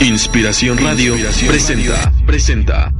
[0.00, 1.14] Inspiración Radio
[1.46, 2.92] presenta, presenta.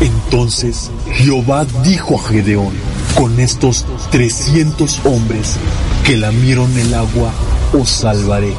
[0.00, 2.74] Entonces Jehová dijo a Gedeón,
[3.16, 5.56] con estos 300 hombres
[6.04, 7.32] que lamieron el agua,
[7.72, 8.52] os salvaré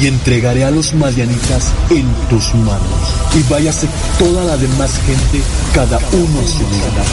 [0.00, 3.14] y entregaré a los madianitas en tus manos.
[3.38, 3.86] Y váyase
[4.18, 5.44] toda la demás gente,
[5.74, 7.06] cada uno a su lugar.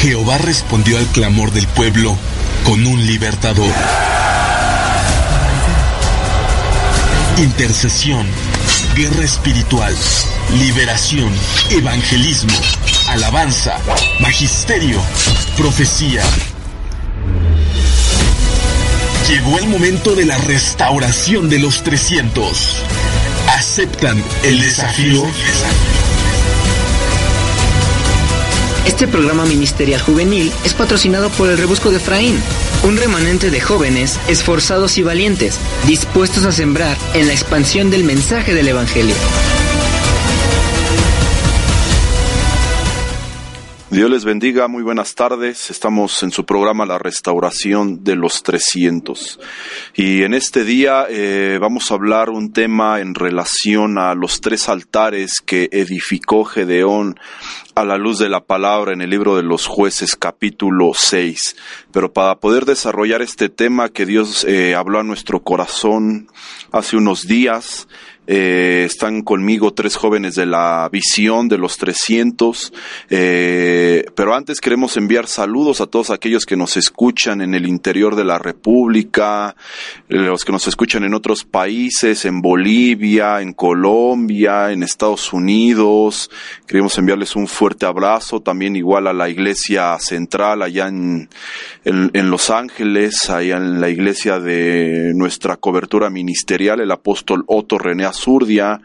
[0.00, 2.16] Jehová respondió al clamor del pueblo
[2.64, 3.72] con un libertador.
[7.38, 8.24] Intercesión,
[8.94, 9.92] guerra espiritual,
[10.56, 11.32] liberación,
[11.70, 12.56] evangelismo,
[13.08, 13.76] alabanza,
[14.20, 15.00] magisterio,
[15.56, 16.22] profecía.
[19.28, 22.76] Llegó el momento de la restauración de los 300.
[23.48, 25.24] ¿Aceptan el desafío?
[28.86, 32.38] Este programa ministerial juvenil es patrocinado por el Rebusco de Efraín,
[32.82, 38.52] un remanente de jóvenes esforzados y valientes, dispuestos a sembrar en la expansión del mensaje
[38.52, 39.14] del Evangelio.
[43.94, 45.70] Dios les bendiga, muy buenas tardes.
[45.70, 49.38] Estamos en su programa La Restauración de los 300.
[49.94, 54.68] Y en este día eh, vamos a hablar un tema en relación a los tres
[54.68, 57.20] altares que edificó Gedeón
[57.76, 61.54] a la luz de la palabra en el libro de los jueces capítulo 6.
[61.92, 66.26] Pero para poder desarrollar este tema que Dios eh, habló a nuestro corazón
[66.72, 67.86] hace unos días,
[68.26, 72.72] eh, están conmigo tres jóvenes de la visión de los 300.
[73.10, 78.16] Eh, pero antes queremos enviar saludos a todos aquellos que nos escuchan en el interior
[78.16, 79.56] de la República,
[80.08, 86.30] los que nos escuchan en otros países, en Bolivia, en Colombia, en Estados Unidos.
[86.66, 88.40] Queremos enviarles un fuerte abrazo.
[88.40, 91.28] También igual a la iglesia central allá en,
[91.84, 97.78] en, en Los Ángeles, allá en la iglesia de nuestra cobertura ministerial, el apóstol Otto
[97.78, 98.80] René Azurdia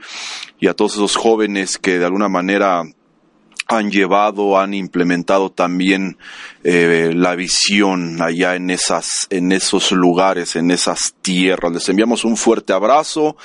[0.59, 2.83] y a todos esos jóvenes que de alguna manera
[3.69, 6.17] han llevado, han implementado también
[6.63, 11.71] eh, la visión allá en esas, en esos lugares, en esas tierras.
[11.71, 13.37] Les enviamos un fuerte abrazo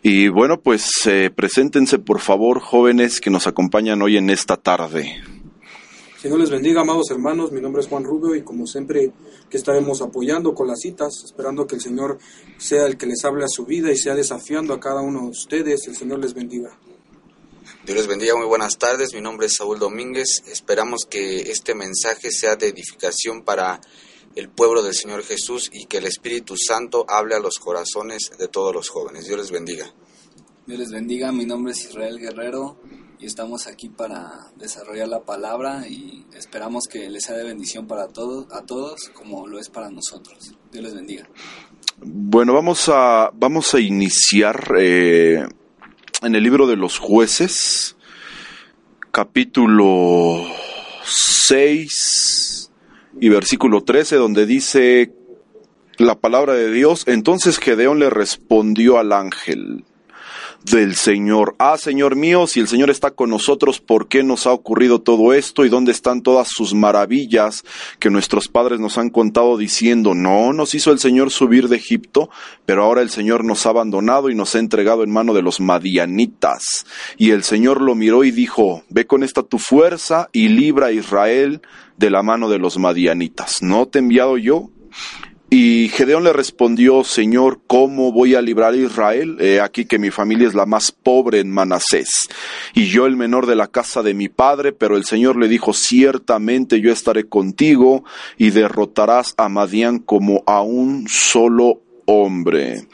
[0.00, 5.20] y bueno, pues eh, preséntense por favor, jóvenes que nos acompañan hoy en esta tarde.
[6.22, 7.50] Señor les bendiga, amados hermanos.
[7.50, 9.12] Mi nombre es Juan Rubio y como siempre
[9.50, 12.16] que estaremos apoyando con las citas, esperando que el Señor
[12.58, 15.30] sea el que les hable a su vida y sea desafiando a cada uno de
[15.30, 15.88] ustedes.
[15.88, 16.78] El Señor les bendiga.
[17.84, 19.12] Dios les bendiga, muy buenas tardes.
[19.14, 20.44] Mi nombre es Saúl Domínguez.
[20.46, 23.80] Esperamos que este mensaje sea de edificación para
[24.36, 28.46] el pueblo del Señor Jesús y que el Espíritu Santo hable a los corazones de
[28.46, 29.26] todos los jóvenes.
[29.26, 29.92] Dios les bendiga.
[30.68, 32.78] Dios les bendiga, mi nombre es Israel Guerrero
[33.22, 38.08] y estamos aquí para desarrollar la palabra y esperamos que les sea de bendición para
[38.08, 40.56] todos, a todos como lo es para nosotros.
[40.72, 41.28] Dios les bendiga.
[41.98, 45.46] Bueno, vamos a, vamos a iniciar eh,
[46.22, 47.96] en el libro de los jueces,
[49.12, 50.44] capítulo
[51.04, 52.72] 6
[53.20, 55.12] y versículo 13, donde dice
[55.96, 59.84] la palabra de Dios, entonces Gedeón le respondió al ángel
[60.64, 61.54] del Señor.
[61.58, 65.32] Ah, Señor mío, si el Señor está con nosotros, ¿por qué nos ha ocurrido todo
[65.32, 65.64] esto?
[65.64, 67.64] ¿Y dónde están todas sus maravillas
[67.98, 72.30] que nuestros padres nos han contado diciendo, no, nos hizo el Señor subir de Egipto,
[72.64, 75.60] pero ahora el Señor nos ha abandonado y nos ha entregado en mano de los
[75.60, 76.86] madianitas?
[77.18, 80.92] Y el Señor lo miró y dijo, ve con esta tu fuerza y libra a
[80.92, 81.62] Israel
[81.96, 83.62] de la mano de los madianitas.
[83.62, 84.70] ¿No te he enviado yo?
[85.54, 89.36] Y Gedeón le respondió, Señor, ¿cómo voy a librar a Israel?
[89.38, 92.26] He aquí que mi familia es la más pobre en Manasés,
[92.72, 95.74] y yo el menor de la casa de mi padre, pero el Señor le dijo,
[95.74, 98.02] ciertamente yo estaré contigo,
[98.38, 102.86] y derrotarás a Madián como a un solo hombre.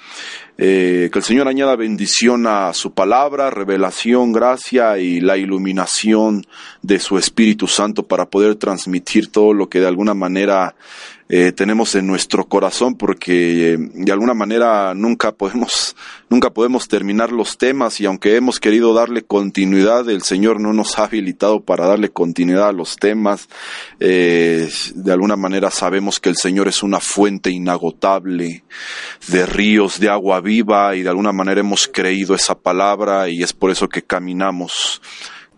[0.60, 6.44] Eh, que el Señor añada bendición a su palabra, revelación, gracia y la iluminación
[6.82, 10.74] de su Espíritu Santo para poder transmitir todo lo que de alguna manera
[11.30, 15.94] eh, tenemos en nuestro corazón porque eh, de alguna manera nunca podemos
[16.30, 20.98] nunca podemos terminar los temas y aunque hemos querido darle continuidad el Señor no nos
[20.98, 23.48] ha habilitado para darle continuidad a los temas.
[24.00, 28.64] Eh, de alguna manera sabemos que el Señor es una fuente inagotable
[29.26, 33.52] de ríos de agua viva y de alguna manera hemos creído esa palabra y es
[33.52, 35.02] por eso que caminamos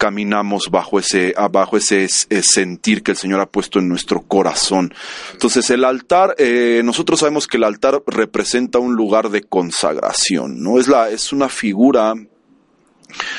[0.00, 4.94] caminamos bajo ese, bajo ese, sentir que el Señor ha puesto en nuestro corazón.
[5.32, 10.78] Entonces el altar, eh, nosotros sabemos que el altar representa un lugar de consagración, ¿no?
[10.78, 12.14] Es la, es una figura,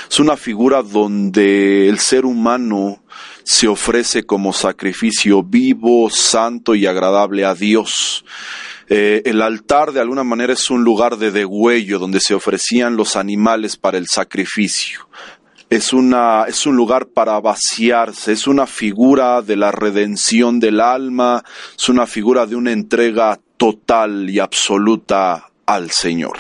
[0.08, 3.04] es una figura donde el ser humano
[3.44, 8.24] se ofrece como sacrificio vivo, santo y agradable a Dios.
[8.88, 13.16] Eh, el altar de alguna manera es un lugar de degüello donde se ofrecían los
[13.16, 15.07] animales para el sacrificio.
[15.71, 21.45] Es, una, es un lugar para vaciarse, es una figura de la redención del alma,
[21.77, 26.38] es una figura de una entrega total y absoluta al Señor.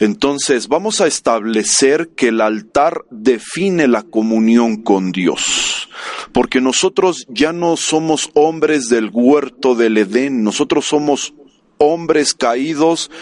[0.00, 5.88] Entonces vamos a establecer que el altar define la comunión con Dios,
[6.32, 11.34] porque nosotros ya no somos hombres del huerto del Edén, nosotros somos
[11.78, 13.12] hombres caídos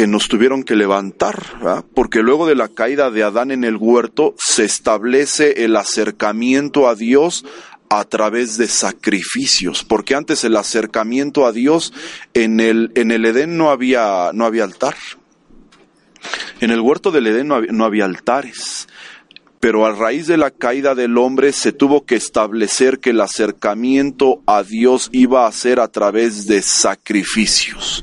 [0.00, 4.34] que nos tuvieron que levantar, porque luego de la caída de Adán en el huerto
[4.38, 7.44] se establece el acercamiento a Dios
[7.90, 11.92] a través de sacrificios, porque antes el acercamiento a Dios
[12.32, 14.96] en el, en el Edén no había, no había altar.
[16.60, 18.79] En el huerto del Edén no no había altares
[19.60, 24.42] pero a raíz de la caída del hombre se tuvo que establecer que el acercamiento
[24.46, 28.02] a Dios iba a ser a través de sacrificios.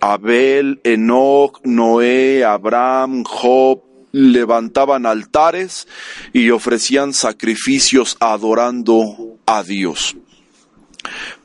[0.00, 3.82] Abel, Enoch, Noé, Abraham, Job,
[4.12, 5.88] levantaban altares
[6.32, 10.16] y ofrecían sacrificios adorando a Dios.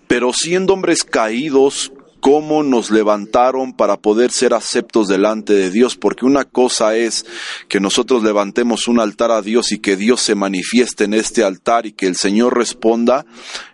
[0.07, 1.91] Pero siendo hombres caídos,
[2.27, 7.25] cómo nos levantaron para poder ser aceptos delante de Dios, porque una cosa es
[7.69, 11.85] que nosotros levantemos un altar a Dios y que Dios se manifieste en este altar
[11.85, 13.25] y que el Señor responda,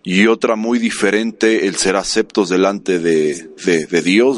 [0.04, 4.38] y otra muy diferente el ser aceptos delante de, de, Dios,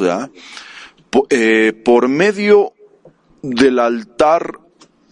[1.30, 2.72] eh, por medio
[3.42, 4.65] del altar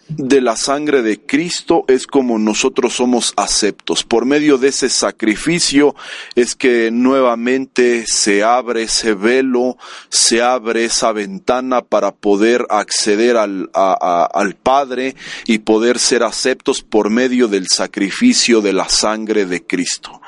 [0.08, 4.04] de la sangre de Cristo es como nosotros somos aceptos.
[4.04, 5.96] Por medio de ese sacrificio
[6.36, 9.78] es que nuevamente se abre ese velo,
[10.10, 15.16] se abre esa ventana para poder acceder al, al Padre
[15.46, 20.22] y poder ser aceptos por medio del sacrificio de la sangre de Cristo.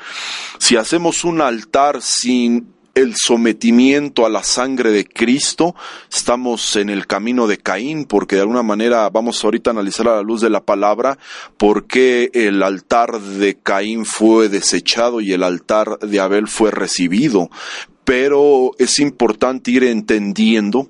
[0.58, 5.76] Si hacemos un altar sin el sometimiento a la sangre de Cristo,
[6.10, 10.16] estamos en el camino de Caín, porque de alguna manera vamos ahorita a analizar a
[10.16, 11.18] la luz de la palabra
[11.58, 17.50] por qué el altar de Caín fue desechado y el altar de Abel fue recibido.
[18.04, 20.88] Pero es importante ir entendiendo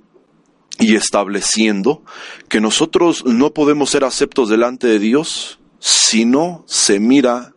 [0.79, 2.05] y estableciendo
[2.49, 7.55] que nosotros no podemos ser aceptos delante de Dios si no se mira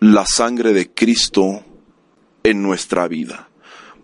[0.00, 1.64] la sangre de Cristo
[2.46, 3.48] en nuestra vida.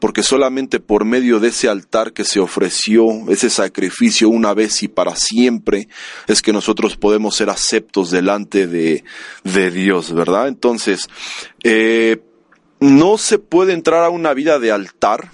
[0.01, 4.89] Porque solamente por medio de ese altar que se ofreció, ese sacrificio una vez y
[4.89, 5.87] para siempre,
[6.27, 9.05] es que nosotros podemos ser aceptos delante de,
[9.45, 10.49] de Dios, ¿verdad?
[10.49, 11.09] Entonces,
[11.63, 12.21] eh,
[12.81, 15.31] no se puede entrar a una vida de altar,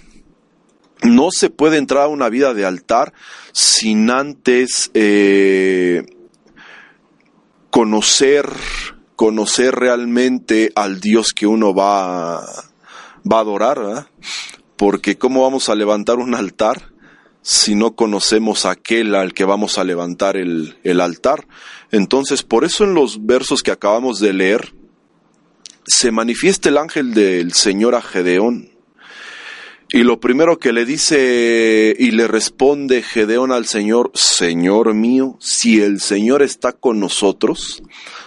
[1.02, 3.14] no se puede entrar a una vida de altar
[3.52, 6.04] sin antes eh,
[7.70, 8.50] conocer,
[9.16, 12.67] conocer realmente al Dios que uno va a
[13.30, 14.10] va a adorar,
[14.76, 16.92] porque ¿cómo vamos a levantar un altar
[17.42, 21.46] si no conocemos aquel al que vamos a levantar el, el altar?
[21.90, 24.74] Entonces, por eso en los versos que acabamos de leer,
[25.86, 28.70] se manifiesta el ángel del Señor a Gedeón.
[29.90, 35.80] Y lo primero que le dice y le responde Gedeón al Señor, Señor mío, si
[35.80, 37.82] el Señor está con nosotros,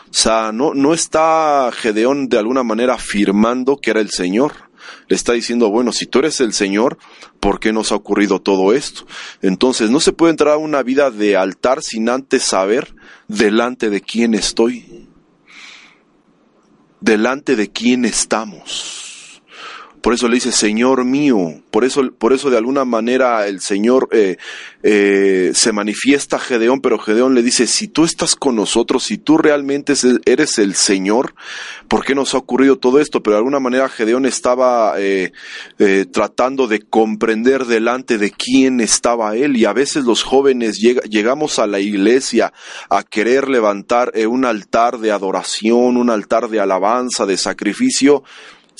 [0.10, 4.71] o sea, no, no está Gedeón de alguna manera afirmando que era el Señor,
[5.12, 6.98] le está diciendo, bueno, si tú eres el Señor,
[7.42, 9.06] ¿por qué nos ha ocurrido todo esto?
[9.42, 12.96] Entonces, no se puede entrar a una vida de altar sin antes saber
[13.28, 15.10] delante de quién estoy,
[17.02, 19.11] delante de quién estamos.
[20.02, 21.62] Por eso le dice, Señor mío.
[21.70, 24.38] Por eso, por eso de alguna manera el Señor eh,
[24.82, 29.20] eh, se manifiesta a Gedeón, pero Gedeón le dice, si tú estás con nosotros, si
[29.20, 29.94] tú realmente
[30.26, 31.36] eres el Señor,
[31.88, 33.22] ¿por qué nos ha ocurrido todo esto?
[33.22, 35.32] Pero de alguna manera Gedeón estaba eh,
[36.12, 39.56] tratando de comprender delante de quién estaba él.
[39.56, 42.52] Y a veces los jóvenes llegamos a la iglesia
[42.90, 48.24] a querer levantar un altar de adoración, un altar de alabanza, de sacrificio,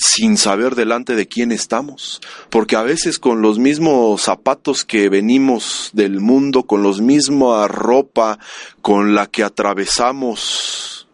[0.02, 5.90] sin saber delante de quién estamos, porque a veces con los mismos zapatos que venimos
[5.92, 8.38] del mundo, con los misma ropa
[8.80, 11.06] con la que atravesamos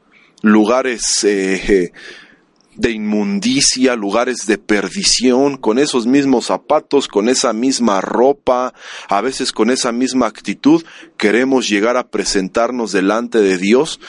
[0.42, 1.92] lugares eh,
[2.76, 8.73] de inmundicia, lugares de perdición, con esos mismos zapatos, con esa misma ropa,
[9.09, 10.83] a veces con esa misma actitud,
[11.18, 14.00] queremos llegar a presentarnos delante de Dios.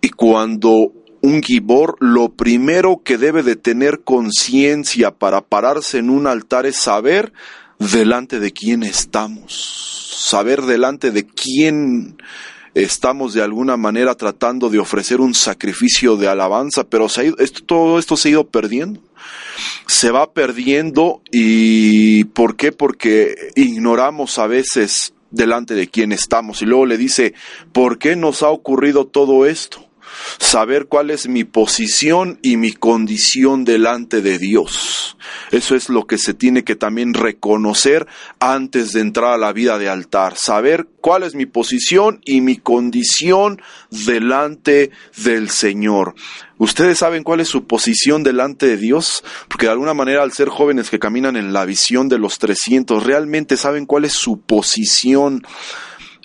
[0.00, 0.92] Y cuando
[1.24, 6.76] un gibor lo primero que debe de tener conciencia para pararse en un altar es
[6.76, 7.32] saber
[7.78, 12.18] delante de quién estamos, saber delante de quién
[12.74, 17.36] estamos de alguna manera tratando de ofrecer un sacrificio de alabanza, pero se ha ido,
[17.64, 19.00] todo esto se ha ido perdiendo.
[19.86, 22.70] se va perdiendo y ¿por qué?
[22.70, 27.32] Porque ignoramos a veces delante de quién estamos y luego le dice,
[27.72, 29.83] ¿por qué nos ha ocurrido todo esto?
[30.38, 35.16] Saber cuál es mi posición y mi condición delante de Dios.
[35.50, 38.06] Eso es lo que se tiene que también reconocer
[38.40, 42.56] antes de entrar a la vida de altar, saber cuál es mi posición y mi
[42.56, 46.14] condición delante del Señor.
[46.56, 49.24] ¿Ustedes saben cuál es su posición delante de Dios?
[49.48, 53.02] Porque de alguna manera al ser jóvenes que caminan en la visión de los 300,
[53.02, 55.42] realmente saben cuál es su posición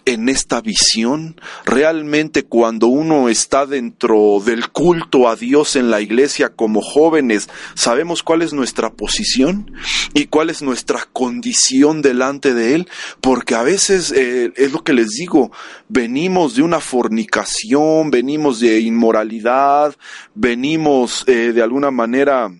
[0.05, 1.39] en esta visión?
[1.65, 8.23] Realmente cuando uno está dentro del culto a Dios en la iglesia como jóvenes, ¿sabemos
[8.23, 9.71] cuál es nuestra posición
[10.13, 12.89] y cuál es nuestra condición delante de Él?
[13.21, 15.51] Porque a veces eh, es lo que les digo,
[15.87, 19.95] venimos de una fornicación, venimos de inmoralidad,
[20.35, 22.51] venimos eh, de alguna manera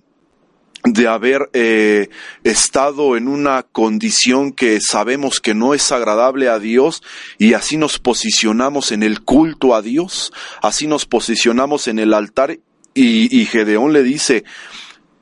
[0.83, 2.09] de haber eh,
[2.43, 7.03] estado en una condición que sabemos que no es agradable a Dios
[7.37, 10.31] y así nos posicionamos en el culto a Dios,
[10.61, 12.59] así nos posicionamos en el altar
[12.93, 14.45] y, y Gedeón le dice,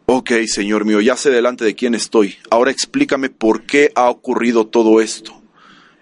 [0.06, 4.68] ok Señor mío, ya sé delante de quién estoy, ahora explícame por qué ha ocurrido
[4.68, 5.42] todo esto,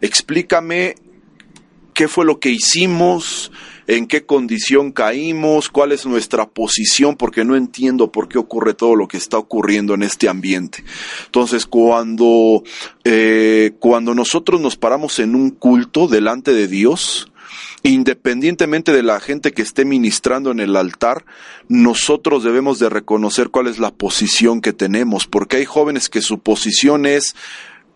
[0.02, 0.96] explícame
[1.94, 3.52] qué fue lo que hicimos,
[3.88, 8.96] en qué condición caímos, cuál es nuestra posición, porque no entiendo por qué ocurre todo
[8.96, 10.84] lo que está ocurriendo en este ambiente.
[11.25, 12.63] Entonces, cuando,
[13.04, 17.32] eh, cuando nosotros nos paramos en un culto delante de Dios,
[17.84, 21.25] independientemente de la gente que esté ministrando en el altar,
[21.68, 26.39] nosotros debemos de reconocer cuál es la posición que tenemos, porque hay jóvenes que su
[26.39, 27.36] posición es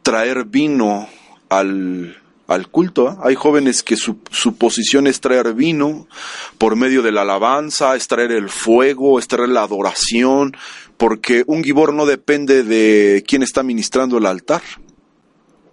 [0.03, 1.09] traer vino
[1.49, 2.17] al,
[2.49, 3.09] al culto.
[3.09, 3.15] ¿eh?
[3.23, 6.07] Hay jóvenes que su, su, posición es traer vino
[6.57, 10.57] por medio de la alabanza, es traer el fuego, es traer la adoración,
[10.97, 14.61] porque un gibor no depende de quién está ministrando el altar.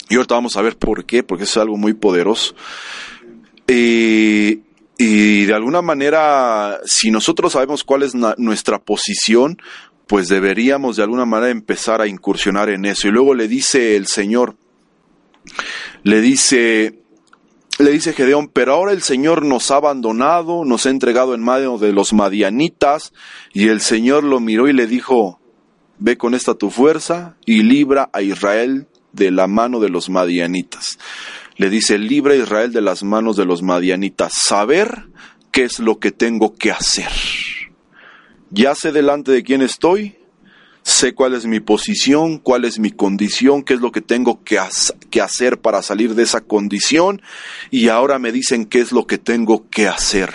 [0.08, 2.54] Y ahorita vamos a ver por qué, porque es algo muy poderoso.
[3.66, 4.60] Eh,
[4.98, 9.58] y de alguna manera, si nosotros sabemos cuál es nuestra posición,
[10.06, 13.08] pues deberíamos de alguna manera empezar a incursionar en eso.
[13.08, 14.56] Y luego le dice el Señor,
[16.02, 17.00] le dice,
[17.78, 21.78] le dice Gedeón, pero ahora el Señor nos ha abandonado, nos ha entregado en mano
[21.78, 23.12] de los madianitas,
[23.52, 25.40] y el Señor lo miró y le dijo,
[25.98, 30.98] ve con esta tu fuerza y libra a Israel de la mano de los madianitas.
[31.56, 35.06] Le dice, libra a Israel de las manos de los madianitas, saber
[35.52, 37.10] qué es lo que tengo que hacer.
[38.50, 40.16] Ya sé delante de quién estoy,
[40.86, 44.56] sé cuál es mi posición, cuál es mi condición, qué es lo que tengo que,
[45.20, 47.22] hacer para salir de esa condición
[47.72, 50.32] y ahora me dicen qué es lo que tengo que hacer,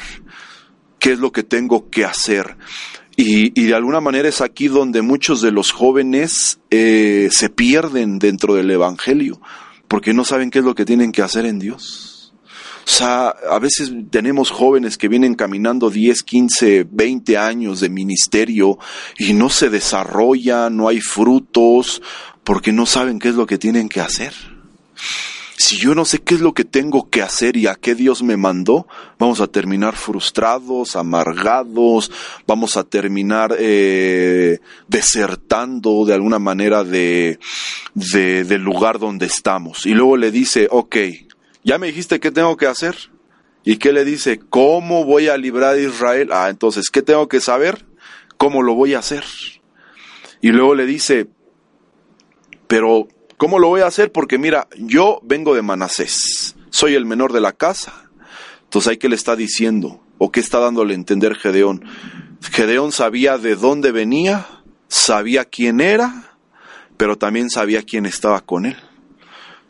[1.00, 2.58] qué es lo que tengo que hacer.
[3.16, 8.56] Y, de alguna manera es aquí donde muchos de los jóvenes eh, se pierden dentro
[8.56, 9.40] del Evangelio,
[9.88, 12.11] porque no saben qué es lo que tienen que hacer en Dios.
[12.86, 18.80] O sea, a veces tenemos jóvenes que vienen caminando 10, 15, 20 años de ministerio
[19.18, 22.02] y no se desarrollan, no hay frutos,
[22.44, 24.34] porque no saben qué es lo que tienen que hacer.
[25.58, 28.24] Si yo no sé qué es lo que tengo que hacer y a qué Dios
[28.24, 28.88] me mandó,
[29.20, 32.12] vamos a terminar frustrados, amargados,
[32.48, 37.38] vamos a terminar eh, desertando de alguna manera de,
[37.94, 39.86] de, del lugar donde estamos.
[39.86, 40.96] Y luego le dice, ok,
[41.64, 42.96] ya me dijiste qué tengo que hacer.
[43.64, 44.40] ¿Y qué le dice?
[44.40, 46.30] ¿Cómo voy a librar a Israel?
[46.32, 47.86] Ah, entonces, ¿qué tengo que saber?
[48.38, 49.24] ¿Cómo lo voy a hacer?
[50.42, 51.28] Y luego le dice,
[52.68, 54.12] pero ¿cómo lo voy a hacer?
[54.12, 58.10] Porque mira, yo vengo de Manasés, soy el menor de la casa.
[58.64, 60.04] Entonces, ¿hay qué le está diciendo?
[60.18, 61.86] ¿O qué está dándole a entender Gedeón?
[62.42, 64.48] Gedeón sabía de dónde venía,
[64.88, 66.38] sabía quién era,
[66.98, 68.78] pero también sabía quién estaba con él.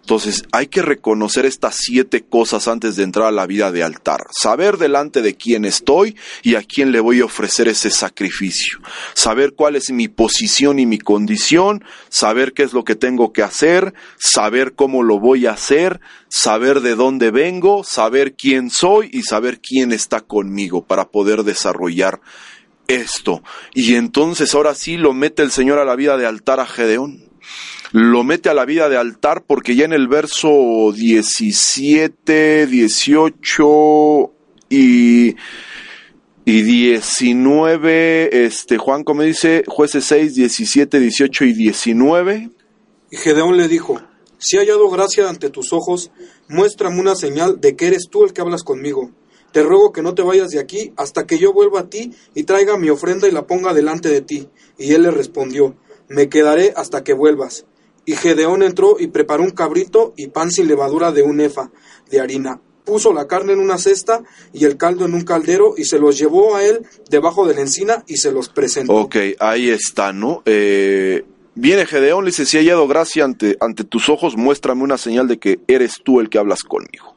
[0.02, 4.26] Entonces hay que reconocer estas siete cosas antes de entrar a la vida de altar.
[4.32, 8.80] Saber delante de quién estoy y a quién le voy a ofrecer ese sacrificio.
[9.14, 11.84] Saber cuál es mi posición y mi condición.
[12.10, 13.94] Saber qué es lo que tengo que hacer.
[14.18, 16.02] Saber cómo lo voy a hacer.
[16.30, 17.84] Saber de dónde vengo.
[17.84, 22.22] Saber quién soy y saber quién está conmigo para poder desarrollar
[22.88, 23.44] esto.
[23.74, 27.31] Y entonces ahora sí lo mete el Señor a la vida de altar a Gedeón
[27.92, 34.34] lo mete a la vida de altar porque ya en el verso 17, 18
[34.70, 35.36] y,
[36.46, 42.50] y 19, este, Juan, como dice, jueces 6, 17, 18 y 19.
[43.12, 44.02] Y Gedeón le dijo,
[44.38, 46.12] si he hallado gracia ante tus ojos,
[46.48, 49.12] muéstrame una señal de que eres tú el que hablas conmigo.
[49.52, 52.44] Te ruego que no te vayas de aquí hasta que yo vuelva a ti y
[52.44, 54.48] traiga mi ofrenda y la ponga delante de ti.
[54.78, 55.76] Y él le respondió,
[56.08, 57.66] me quedaré hasta que vuelvas.
[58.06, 61.72] Y Gedeón entró y preparó un cabrito y pan sin levadura de un efa
[62.10, 62.60] de harina.
[62.84, 66.18] Puso la carne en una cesta y el caldo en un caldero y se los
[66.18, 68.94] llevó a él debajo de la encina y se los presentó.
[68.94, 70.42] Ok, ahí está, ¿no?
[70.46, 74.98] Eh, viene Gedeón, le dice, si he hallado gracia ante, ante tus ojos, muéstrame una
[74.98, 77.16] señal de que eres tú el que hablas conmigo.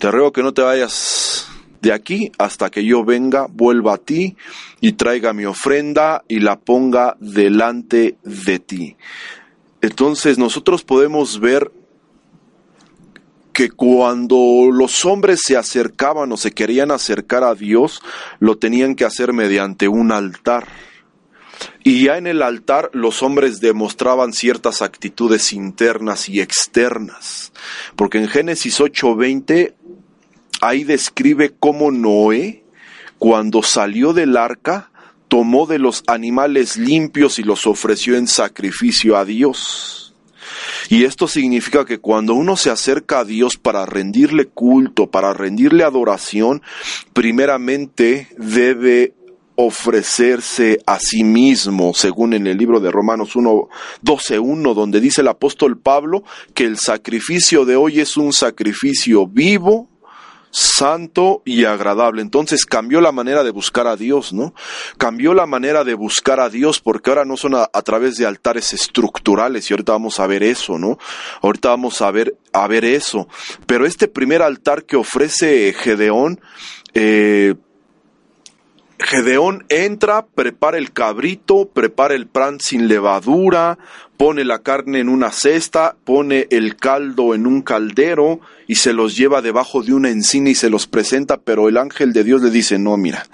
[0.00, 1.46] Te ruego que no te vayas
[1.84, 4.36] de aquí hasta que yo venga, vuelva a ti
[4.80, 8.96] y traiga mi ofrenda y la ponga delante de ti.
[9.84, 11.70] Entonces nosotros podemos ver
[13.52, 18.00] que cuando los hombres se acercaban o se querían acercar a Dios,
[18.38, 20.66] lo tenían que hacer mediante un altar.
[21.82, 27.52] Y ya en el altar los hombres demostraban ciertas actitudes internas y externas.
[27.94, 29.74] Porque en Génesis 8:20
[30.62, 32.64] ahí describe cómo Noé,
[33.18, 34.90] cuando salió del arca,
[35.34, 40.14] tomó de los animales limpios y los ofreció en sacrificio a Dios.
[40.88, 45.82] Y esto significa que cuando uno se acerca a Dios para rendirle culto, para rendirle
[45.82, 46.62] adoración,
[47.12, 49.14] primeramente debe
[49.56, 53.68] ofrecerse a sí mismo, según en el libro de Romanos 1,
[54.02, 56.22] 12, 1, donde dice el apóstol Pablo
[56.54, 59.88] que el sacrificio de hoy es un sacrificio vivo,
[60.54, 62.22] santo y agradable.
[62.22, 64.54] Entonces cambió la manera de buscar a Dios, ¿no?
[64.98, 68.72] Cambió la manera de buscar a Dios porque ahora no son a, través de altares
[68.72, 70.96] estructurales y ahorita vamos a ver eso, ¿no?
[71.42, 73.26] Ahorita vamos a ver, a ver eso.
[73.66, 76.40] Pero este primer altar que ofrece Gedeón,
[76.94, 77.56] eh,
[78.98, 83.76] Gedeón entra, prepara el cabrito, prepara el pan sin levadura,
[84.16, 89.16] pone la carne en una cesta, pone el caldo en un caldero y se los
[89.16, 92.50] lleva debajo de una encina y se los presenta, pero el ángel de Dios le
[92.50, 93.26] dice, no, mira,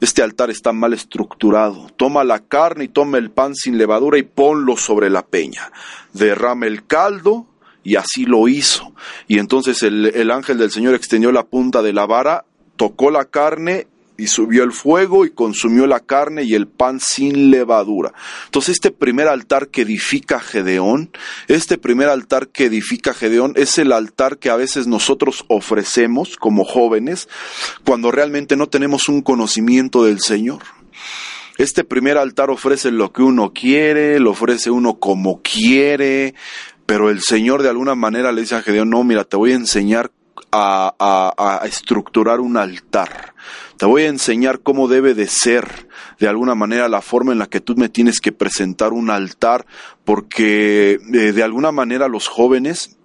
[0.00, 4.24] este altar está mal estructurado, toma la carne y toma el pan sin levadura y
[4.24, 5.70] ponlo sobre la peña,
[6.12, 7.46] derrama el caldo,
[7.84, 8.92] y así lo hizo.
[9.28, 13.26] Y entonces el, el ángel del Señor extendió la punta de la vara, tocó la
[13.26, 18.12] carne y subió el fuego y consumió la carne y el pan sin levadura.
[18.46, 21.10] Entonces este primer altar que edifica Gedeón,
[21.48, 26.64] este primer altar que edifica Gedeón es el altar que a veces nosotros ofrecemos como
[26.64, 27.28] jóvenes
[27.84, 30.62] cuando realmente no tenemos un conocimiento del Señor.
[31.58, 36.34] Este primer altar ofrece lo que uno quiere, lo ofrece uno como quiere,
[36.84, 39.56] pero el Señor de alguna manera le dice a Gedeón, no, mira, te voy a
[39.56, 40.10] enseñar
[40.52, 43.34] a, a, a estructurar un altar
[43.76, 47.46] te voy a enseñar cómo debe de ser de alguna manera la forma en la
[47.46, 49.66] que tú me tienes que presentar un altar,
[50.04, 52.96] porque eh, de alguna manera los jóvenes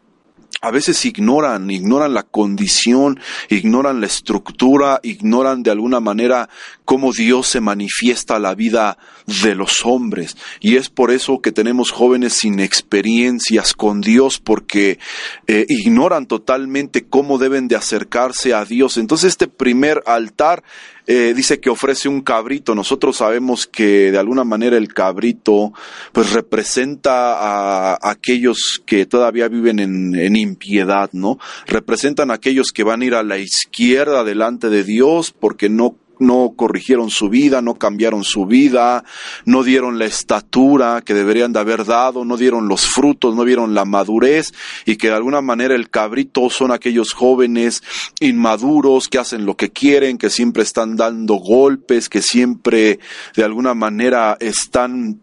[0.61, 6.49] a veces ignoran, ignoran la condición, ignoran la estructura, ignoran de alguna manera
[6.85, 8.97] cómo Dios se manifiesta a la vida
[9.43, 10.37] de los hombres.
[10.59, 14.99] Y es por eso que tenemos jóvenes sin experiencias con Dios, porque
[15.47, 18.97] eh, ignoran totalmente cómo deben de acercarse a Dios.
[18.97, 20.63] Entonces este primer altar
[21.07, 22.75] eh, dice que ofrece un cabrito.
[22.75, 25.73] Nosotros sabemos que de alguna manera el cabrito
[26.11, 31.39] pues representa a, aquellos que todavía viven en, en, impiedad, ¿no?
[31.65, 35.95] Representan a aquellos que van a ir a la izquierda delante de Dios porque no
[36.21, 39.03] no corrigieron su vida, no cambiaron su vida,
[39.45, 43.73] no dieron la estatura que deberían de haber dado, no dieron los frutos, no vieron
[43.73, 44.53] la madurez
[44.85, 47.83] y que de alguna manera el cabrito son aquellos jóvenes
[48.19, 52.99] inmaduros que hacen lo que quieren, que siempre están dando golpes, que siempre
[53.35, 55.19] de alguna manera están,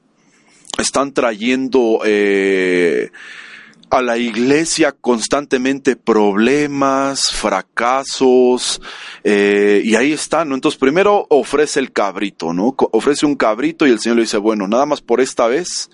[0.76, 3.10] están trayendo eh,
[3.90, 8.80] a la iglesia constantemente problemas, fracasos,
[9.24, 10.54] eh, y ahí está, ¿no?
[10.54, 12.74] Entonces primero ofrece el cabrito, ¿no?
[12.92, 15.90] Ofrece un cabrito y el Señor le dice, bueno, nada más por esta vez,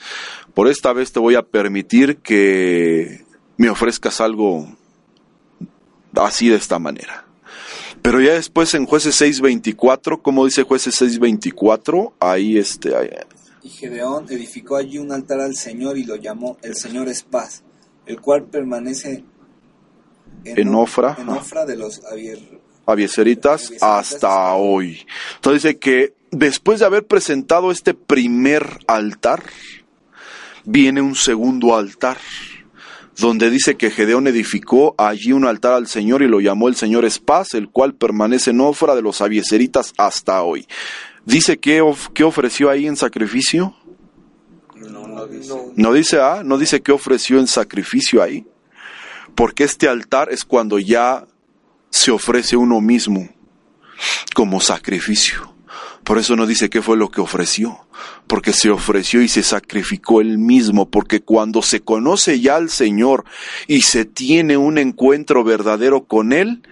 [0.55, 3.25] por esta vez te voy a permitir que
[3.57, 4.69] me ofrezcas algo
[6.15, 7.27] así de esta manera.
[8.03, 12.93] Pero ya después en jueces 6.24, como dice jueces 6.24, ahí este...
[13.63, 17.63] Y Gedeón edificó allí un altar al Señor y lo llamó El Señor es paz
[18.07, 19.25] el cual permanece
[20.45, 21.17] en, Ofra,
[21.67, 22.03] de los
[22.87, 25.07] avieseritas hasta hoy.
[25.37, 29.43] Entonces dice que después de haber presentado este primer altar,
[30.65, 32.19] viene un segundo altar,
[33.17, 37.05] donde dice que Gedeón edificó allí un altar al Señor y lo llamó el Señor
[37.05, 40.67] Espaz, el cual permanece en Ofra de los avieseritas hasta hoy.
[41.25, 43.75] Dice que, que ofreció ahí en sacrificio
[45.77, 48.47] no dice, ah, no dice que ofreció en sacrificio ahí.
[49.35, 51.27] Porque este altar es cuando ya
[51.91, 53.29] se ofrece uno mismo
[54.35, 55.55] como sacrificio.
[56.05, 57.87] Por eso no dice qué fue lo que ofreció,
[58.27, 63.25] porque se ofreció y se sacrificó él mismo, porque cuando se conoce ya al Señor
[63.67, 66.63] y se tiene un encuentro verdadero con Él,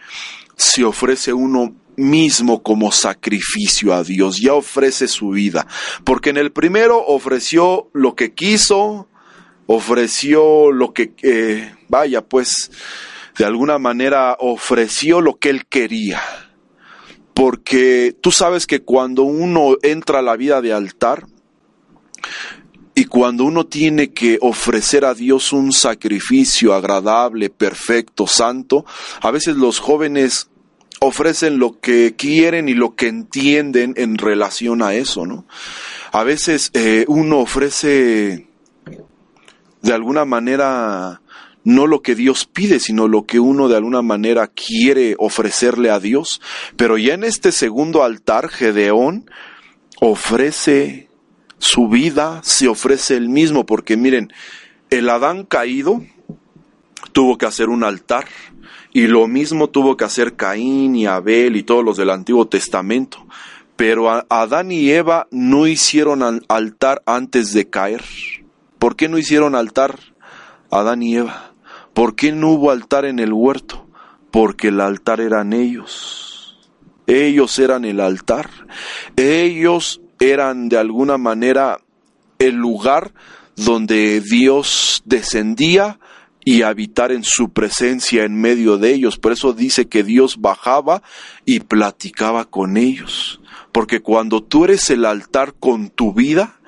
[0.56, 5.66] se ofrece uno mismo como sacrificio a Dios, ya ofrece su vida,
[6.04, 9.08] porque en el primero ofreció lo que quiso,
[9.66, 12.70] ofreció lo que, eh, vaya, pues,
[13.38, 16.22] de alguna manera ofreció lo que él quería.
[17.34, 21.26] Porque tú sabes que cuando uno entra a la vida de altar
[22.94, 28.84] y cuando uno tiene que ofrecer a Dios un sacrificio agradable, perfecto, santo,
[29.22, 30.50] a veces los jóvenes
[31.02, 35.46] ofrecen lo que quieren y lo que entienden en relación a eso, ¿no?
[36.12, 38.46] A veces eh, uno ofrece
[39.82, 41.20] de alguna manera
[41.64, 45.98] no lo que Dios pide, sino lo que uno de alguna manera quiere ofrecerle a
[45.98, 46.40] Dios.
[46.76, 49.28] Pero ya en este segundo altar, Gedeón
[50.00, 51.08] ofrece
[51.58, 54.32] su vida, se ofrece el mismo, porque miren,
[54.90, 56.02] el Adán caído
[57.12, 58.26] tuvo que hacer un altar,
[58.92, 63.26] y lo mismo tuvo que hacer Caín y Abel y todos los del Antiguo Testamento.
[63.76, 68.04] Pero Adán y Eva no hicieron altar antes de caer.
[68.78, 69.98] ¿Por qué no hicieron altar
[70.70, 71.52] Adán y Eva?
[71.94, 73.86] ¿Por qué no hubo altar en el huerto?
[74.30, 76.60] Porque el altar eran ellos.
[77.06, 78.50] Ellos eran el altar.
[79.16, 81.78] Ellos eran de alguna manera
[82.38, 83.12] el lugar
[83.56, 85.98] donde Dios descendía
[86.44, 89.18] y habitar en su presencia en medio de ellos.
[89.18, 91.02] Por eso dice que Dios bajaba
[91.44, 93.40] y platicaba con ellos.
[93.70, 96.58] Porque cuando tú eres el altar con tu vida,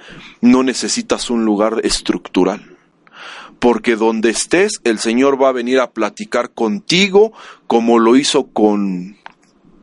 [0.40, 2.76] no necesitas un lugar estructural.
[3.58, 7.32] Porque donde estés, el Señor va a venir a platicar contigo
[7.66, 9.16] como lo hizo con,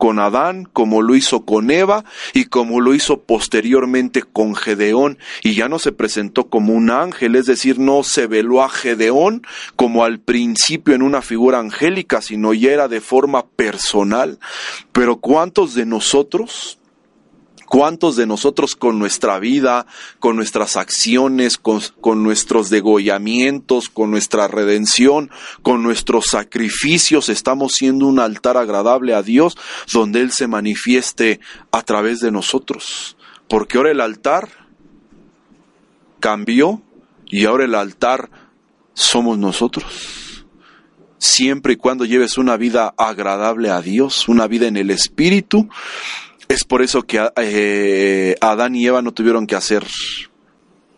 [0.02, 5.16] con Adán, como lo hizo con Eva y como lo hizo posteriormente con Gedeón.
[5.44, 9.46] Y ya no se presentó como un ángel, es decir, no se veló a Gedeón
[9.76, 14.40] como al principio en una figura angélica, sino ya era de forma personal.
[14.90, 16.80] Pero ¿cuántos de nosotros
[17.72, 19.86] ¿Cuántos de nosotros con nuestra vida,
[20.18, 25.30] con nuestras acciones, con, nuestros degollamientos, con nuestra redención,
[25.62, 29.56] con nuestros sacrificios estamos siendo un altar agradable a Dios
[29.90, 33.16] donde Él se manifieste a través de nosotros?
[33.48, 34.50] Porque ahora el altar
[36.20, 36.82] cambió
[37.24, 38.28] y ahora el altar
[38.92, 40.12] somos nosotros
[41.16, 45.68] siempre y cuando lleves una vida agradable a Dios, una vida en el Espíritu,
[46.52, 49.86] es por eso que eh, Adán y Eva no tuvieron que hacer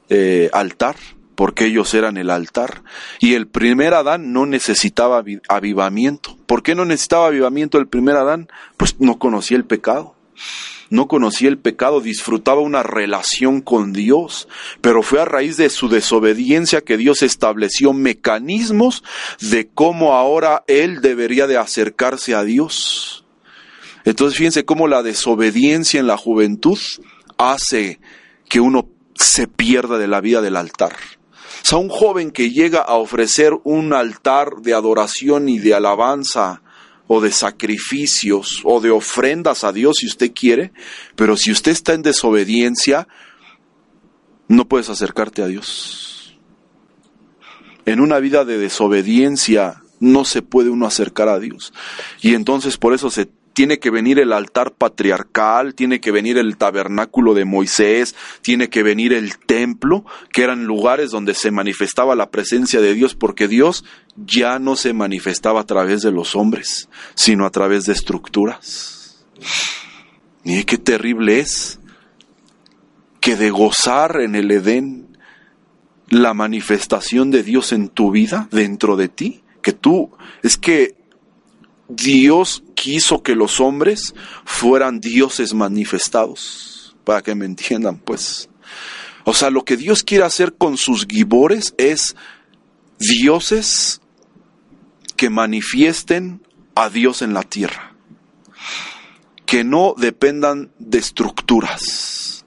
[0.09, 0.97] eh, altar,
[1.35, 2.83] porque ellos eran el altar.
[3.21, 6.37] Y el primer Adán no necesitaba avivamiento.
[6.47, 8.49] ¿Por qué no necesitaba avivamiento el primer Adán?
[8.77, 10.15] Pues no conocía el pecado.
[10.91, 14.49] No conocía el pecado, disfrutaba una relación con Dios,
[14.81, 19.03] pero fue a raíz de su desobediencia que Dios estableció mecanismos
[19.41, 23.24] de cómo ahora él debería de acercarse a Dios.
[24.05, 26.79] Entonces fíjense cómo la desobediencia en la juventud
[27.39, 28.01] hace
[28.49, 30.95] que uno se pierda de la vida del altar.
[31.63, 36.63] O sea, un joven que llega a ofrecer un altar de adoración y de alabanza
[37.07, 40.73] o de sacrificios o de ofrendas a Dios si usted quiere,
[41.17, 43.09] pero si usted está en desobediencia,
[44.49, 46.39] no puedes acercarte a Dios.
[47.87, 51.73] En una vida de desobediencia no se puede uno acercar a Dios.
[52.21, 56.57] Y entonces por eso se tiene que venir el altar patriarcal, tiene que venir el
[56.57, 62.31] tabernáculo de Moisés, tiene que venir el templo, que eran lugares donde se manifestaba la
[62.31, 63.85] presencia de Dios, porque Dios
[64.17, 69.25] ya no se manifestaba a través de los hombres, sino a través de estructuras.
[70.45, 71.79] Y qué terrible es
[73.21, 75.17] que de gozar en el Edén
[76.09, 80.11] la manifestación de Dios en tu vida, dentro de ti, que tú,
[80.43, 80.97] es que
[81.89, 88.51] Dios quiso que los hombres fueran dioses manifestados, para que me entiendan, pues.
[89.25, 92.15] O sea, lo que Dios quiere hacer con sus gibores es
[92.99, 94.03] dioses
[95.17, 97.97] que manifiesten a Dios en la tierra,
[99.47, 102.45] que no dependan de estructuras.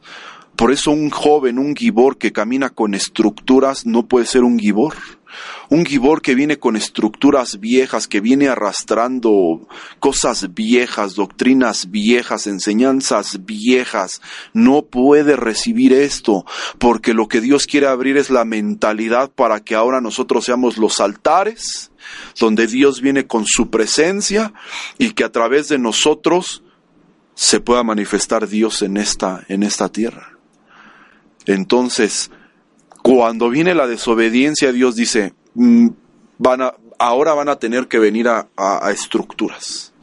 [0.55, 4.93] Por eso un joven, un gibor que camina con estructuras no puede ser un gibor
[5.69, 9.67] un gibor que viene con estructuras viejas, que viene arrastrando
[9.99, 14.21] cosas viejas, doctrinas viejas, enseñanzas viejas,
[14.53, 16.45] no puede recibir esto,
[16.77, 20.99] porque lo que Dios quiere abrir es la mentalidad para que ahora nosotros seamos los
[20.99, 21.91] altares,
[22.39, 24.53] donde Dios viene con su presencia
[24.97, 26.63] y que a través de nosotros
[27.35, 30.37] se pueda manifestar Dios en esta, en esta tierra.
[31.45, 32.31] Entonces,
[33.07, 35.87] cuando viene la desobediencia, Dios dice, mm,
[36.39, 39.93] van a, ahora van a tener que venir a, a, estructuras.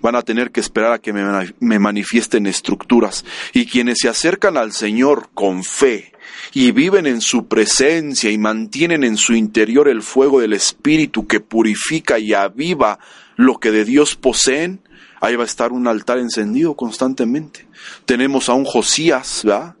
[0.00, 3.24] Van a tener que esperar a que me, manifiesten estructuras.
[3.52, 6.12] Y quienes se acercan al Señor con fe
[6.52, 11.38] y viven en su presencia y mantienen en su interior el fuego del Espíritu que
[11.38, 12.98] purifica y aviva
[13.36, 14.80] lo que de Dios poseen,
[15.20, 17.68] ahí va a estar un altar encendido constantemente.
[18.04, 19.76] Tenemos a un Josías, ¿verdad?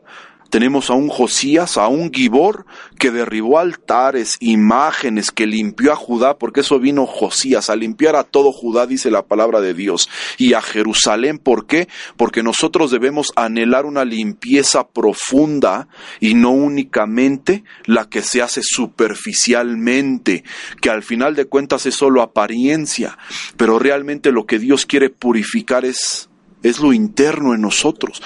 [0.52, 2.66] Tenemos a un Josías, a un Gibor,
[2.98, 8.24] que derribó altares, imágenes, que limpió a Judá, porque eso vino Josías, a limpiar a
[8.24, 11.88] todo Judá, dice la palabra de Dios, y a Jerusalén, ¿por qué?
[12.18, 15.88] Porque nosotros debemos anhelar una limpieza profunda
[16.20, 20.44] y no únicamente la que se hace superficialmente,
[20.82, 23.16] que al final de cuentas es solo apariencia,
[23.56, 26.28] pero realmente lo que Dios quiere purificar es,
[26.62, 28.20] es lo interno en nosotros.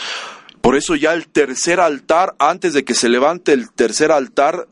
[0.67, 4.67] Por eso ya el tercer altar, antes de que se levante el tercer altar,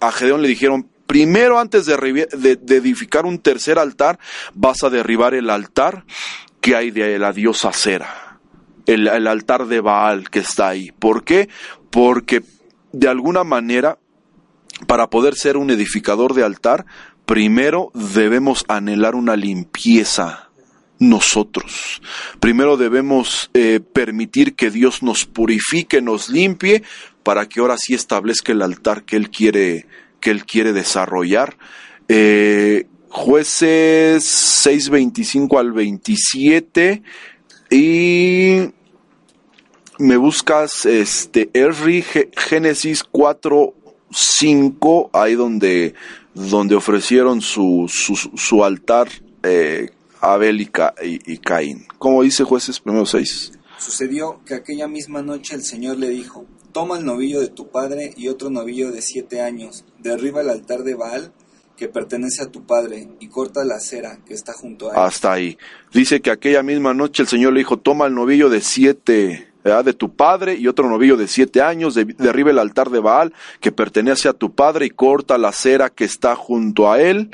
[0.00, 1.96] a Gedeón le dijeron, primero antes de,
[2.68, 4.20] edificar un tercer altar,
[4.54, 6.04] vas a derribar el altar
[6.60, 8.38] que hay de la diosa Cera,
[8.86, 10.92] el, altar de Baal que está ahí.
[10.92, 11.48] ¿Por qué?
[11.90, 12.44] Porque
[12.92, 13.98] de alguna manera,
[14.86, 16.86] para poder ser un edificador de altar,
[17.26, 20.49] primero debemos anhelar una limpieza
[21.00, 22.00] nosotros.
[22.38, 26.84] Primero debemos eh, permitir que Dios nos purifique, nos limpie,
[27.24, 29.86] para que ahora sí establezca el altar que Él quiere,
[30.20, 31.56] que Él quiere desarrollar.
[32.08, 34.24] Eh, jueces
[34.66, 37.02] 6.25 al 27
[37.70, 38.70] y
[39.98, 42.04] me buscas este Erri
[42.36, 43.74] Génesis 4
[44.12, 45.94] 5 ahí donde
[46.34, 49.08] donde ofrecieron su, su, su altar
[49.42, 51.86] eh, Abel y, Caín.
[51.98, 53.52] Como dice jueces primero seis.
[53.78, 58.12] Sucedió que aquella misma noche el Señor le dijo, toma el novillo de tu padre
[58.16, 61.32] y otro novillo de siete años, derriba el altar de Baal
[61.76, 64.98] que pertenece a tu padre y corta la acera que está junto a él.
[64.98, 65.56] Hasta ahí.
[65.94, 69.92] Dice que aquella misma noche el Señor le dijo, toma el novillo de siete de
[69.92, 74.28] tu padre y otro novillo de siete años, derriba el altar de Baal que pertenece
[74.28, 77.30] a tu padre y corta la acera que está junto a él.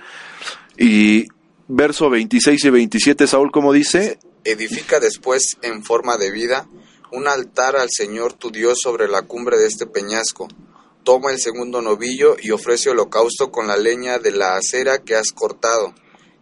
[0.78, 1.28] Y
[1.68, 4.18] verso 26 y 27, Saúl, como dice?
[4.44, 6.68] Edifica después en forma de vida
[7.12, 10.48] un altar al Señor tu Dios sobre la cumbre de este peñasco.
[11.04, 15.30] Toma el segundo novillo y ofrece holocausto con la leña de la acera que has
[15.32, 15.94] cortado.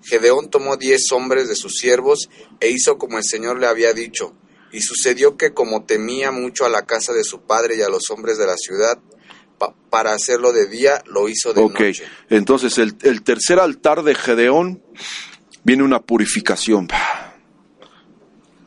[0.02, 2.28] Gedeón tomó diez hombres de sus siervos
[2.60, 4.34] e hizo como el Señor le había dicho.
[4.72, 8.10] Y sucedió que como temía mucho a la casa de su padre y a los
[8.10, 8.98] hombres de la ciudad,
[9.90, 12.04] para hacerlo de día, lo hizo de noche.
[12.30, 14.82] Entonces, el, el, tercer altar de Gedeón
[15.62, 16.88] viene una purificación.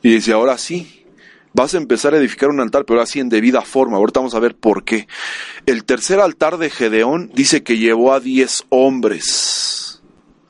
[0.01, 1.05] Y dice, ahora sí,
[1.53, 3.97] vas a empezar a edificar un altar, pero así en debida forma.
[3.97, 5.07] Ahorita vamos a ver por qué.
[5.65, 9.86] El tercer altar de Gedeón dice que llevó a diez hombres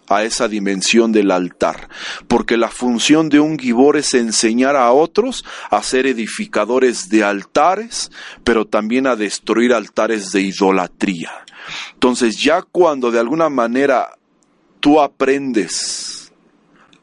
[0.08, 1.90] a esa dimensión del altar,
[2.28, 8.12] porque la función de un gibor es enseñar a otros a ser edificadores de altares,
[8.44, 11.32] pero también a destruir altares de idolatría.
[11.94, 14.18] Entonces ya cuando de alguna manera
[14.80, 16.32] tú aprendes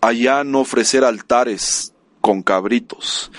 [0.01, 3.31] a ya no ofrecer altares con cabritos,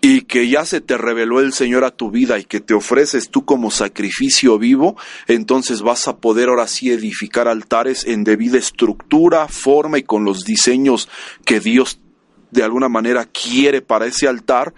[0.00, 3.28] y que ya se te reveló el Señor a tu vida y que te ofreces
[3.28, 9.48] tú como sacrificio vivo, entonces vas a poder ahora sí edificar altares en debida estructura,
[9.48, 11.08] forma y con los diseños
[11.44, 12.00] que Dios
[12.50, 14.74] de alguna manera quiere para ese altar,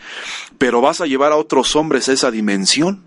[0.58, 3.04] pero vas a llevar a otros hombres a esa dimensión.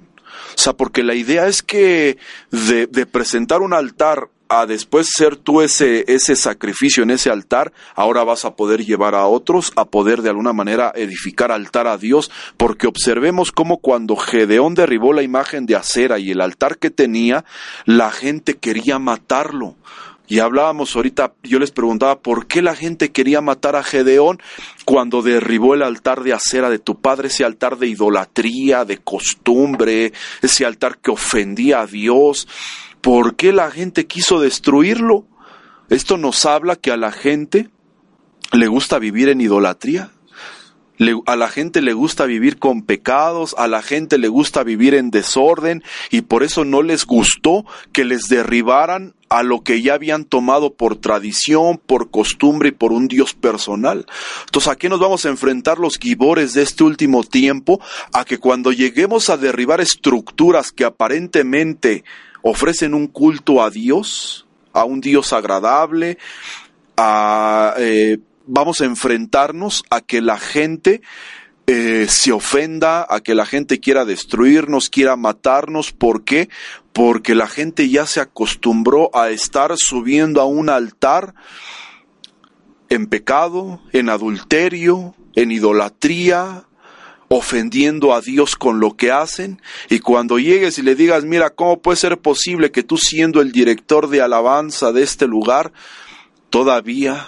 [0.57, 2.17] O sea, porque la idea es que
[2.49, 7.73] de, de presentar un altar a después ser tú ese, ese sacrificio en ese altar,
[7.95, 11.97] ahora vas a poder llevar a otros a poder de alguna manera edificar altar a
[11.97, 16.89] Dios, porque observemos cómo cuando Gedeón derribó la imagen de acera y el altar que
[16.89, 17.45] tenía,
[17.85, 19.75] la gente quería matarlo.
[20.27, 24.41] Y hablábamos ahorita, yo les preguntaba, ¿por qué la gente quería matar a Gedeón
[24.83, 30.13] cuando derribó el altar de acera de tu padre, ese altar de idolatría, de costumbre,
[30.41, 32.47] ese altar que ofendía a Dios?
[33.05, 35.27] ¿Por qué la gente quiso destruirlo?
[35.91, 37.69] Esto nos habla que a la gente
[38.51, 40.09] le gusta vivir en idolatría.
[41.27, 45.11] a la gente le gusta vivir con pecados, a la gente le gusta vivir en
[45.11, 50.25] desorden y por eso no les gustó que les derribaran a lo que ya habían
[50.25, 54.07] tomado por tradición, por costumbre y por un Dios personal.
[54.45, 57.79] Entonces, ¿a qué nos vamos a enfrentar los gibores de este último tiempo?
[58.13, 62.03] A que cuando lleguemos a derribar estructuras que aparentemente
[62.47, 66.19] ofrecen un culto a Dios, a un Dios agradable,
[66.95, 71.01] a, eh, vamos a enfrentarnos a que la gente
[71.65, 75.91] eh, se ofenda, a que la gente quiera destruirnos, quiera matarnos.
[75.91, 76.47] ¿Por qué?
[76.93, 81.33] Porque la gente ya se acostumbró a estar subiendo a un altar
[82.89, 86.65] en pecado, en adulterio, en idolatría,
[87.35, 89.61] ofendiendo a Dios con lo que hacen.
[89.89, 93.51] Y cuando llegues y le digas, mira, ¿cómo puede ser posible que tú siendo el
[93.51, 95.71] director de alabanza de este lugar,
[96.49, 97.27] todavía,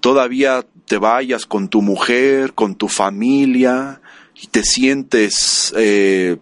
[0.00, 4.00] todavía te vayas con tu mujer, con tu familia,
[4.40, 6.38] y te sientes, eh,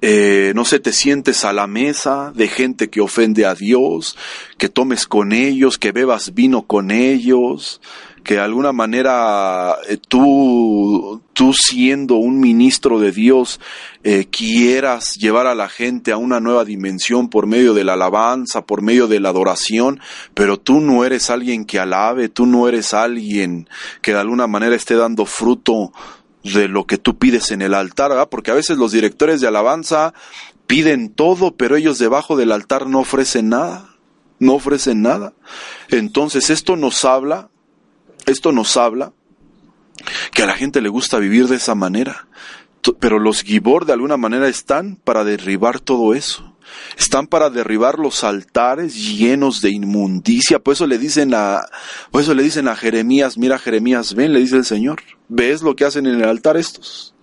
[0.00, 4.16] eh, no sé, te sientes a la mesa de gente que ofende a Dios,
[4.58, 7.80] que tomes con ellos, que bebas vino con ellos,
[8.22, 13.60] que de alguna manera eh, tú, tú siendo un ministro de Dios
[14.04, 18.64] eh, quieras llevar a la gente a una nueva dimensión por medio de la alabanza,
[18.64, 20.00] por medio de la adoración,
[20.34, 23.68] pero tú no eres alguien que alabe, tú no eres alguien
[24.00, 25.92] que de alguna manera esté dando fruto
[26.44, 30.12] de lo que tú pides en el altar, porque a veces los directores de alabanza
[30.66, 33.96] piden todo, pero ellos debajo del altar no ofrecen nada,
[34.38, 35.34] no ofrecen nada.
[35.88, 37.51] Entonces esto nos habla
[38.26, 39.12] esto nos habla
[40.32, 42.26] que a la gente le gusta vivir de esa manera,
[42.98, 46.48] pero los Gibor de alguna manera están para derribar todo eso.
[46.96, 50.58] Están para derribar los altares llenos de inmundicia.
[50.58, 51.60] Por eso le dicen a,
[52.10, 55.76] por eso le dicen a Jeremías, mira Jeremías, ven, le dice el Señor, ¿ves lo
[55.76, 57.14] que hacen en el altar estos?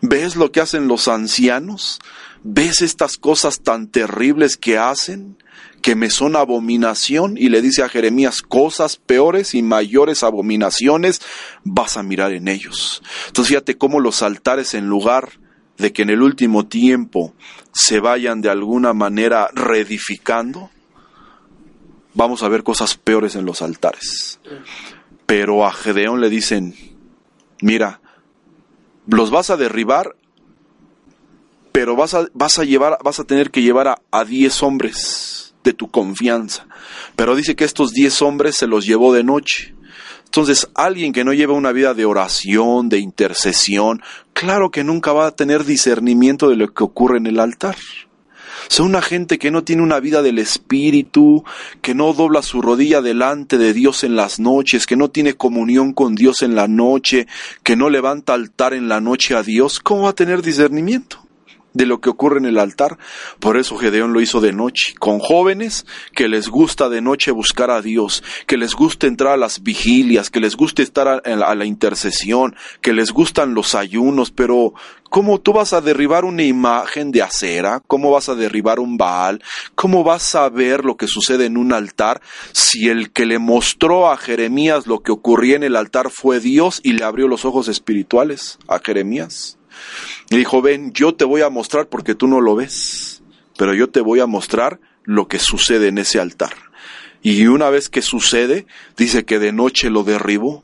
[0.00, 1.98] ¿Ves lo que hacen los ancianos?
[2.42, 5.36] ¿Ves estas cosas tan terribles que hacen?
[5.80, 11.20] Que me son abominación y le dice a Jeremías cosas peores y mayores abominaciones
[11.64, 13.02] vas a mirar en ellos.
[13.28, 15.30] Entonces fíjate cómo los altares en lugar
[15.78, 17.34] de que en el último tiempo
[17.72, 20.70] se vayan de alguna manera reedificando,
[22.12, 24.40] vamos a ver cosas peores en los altares.
[25.24, 26.74] Pero a Gedeón le dicen,
[27.62, 28.00] mira,
[29.06, 30.16] los vas a derribar,
[31.72, 35.39] pero vas a, vas a llevar, vas a tener que llevar a, a diez hombres
[35.64, 36.66] de tu confianza.
[37.16, 39.74] Pero dice que estos diez hombres se los llevó de noche.
[40.24, 44.00] Entonces, alguien que no lleva una vida de oración, de intercesión,
[44.32, 47.76] claro que nunca va a tener discernimiento de lo que ocurre en el altar.
[48.68, 51.42] Son una gente que no tiene una vida del espíritu,
[51.82, 55.92] que no dobla su rodilla delante de Dios en las noches, que no tiene comunión
[55.92, 57.26] con Dios en la noche,
[57.64, 59.80] que no levanta altar en la noche a Dios.
[59.80, 61.19] ¿Cómo va a tener discernimiento?
[61.72, 62.98] De lo que ocurre en el altar.
[63.38, 67.70] Por eso Gedeón lo hizo de noche, con jóvenes que les gusta de noche buscar
[67.70, 71.64] a Dios, que les gusta entrar a las vigilias, que les gusta estar a, la
[71.64, 74.74] intercesión, que les gustan los ayunos, pero
[75.08, 77.80] ¿cómo tú vas a derribar una imagen de acera?
[77.86, 79.42] ¿Cómo vas a derribar un Baal?
[79.74, 82.20] ¿Cómo vas a ver lo que sucede en un altar
[82.52, 86.80] si el que le mostró a Jeremías lo que ocurría en el altar fue Dios
[86.82, 89.59] y le abrió los ojos espirituales a Jeremías?
[90.30, 93.22] Y dijo, ven, yo te voy a mostrar porque tú no lo ves,
[93.56, 96.52] pero yo te voy a mostrar lo que sucede en ese altar.
[97.22, 98.66] Y una vez que sucede,
[98.96, 100.62] dice que de noche lo derribo.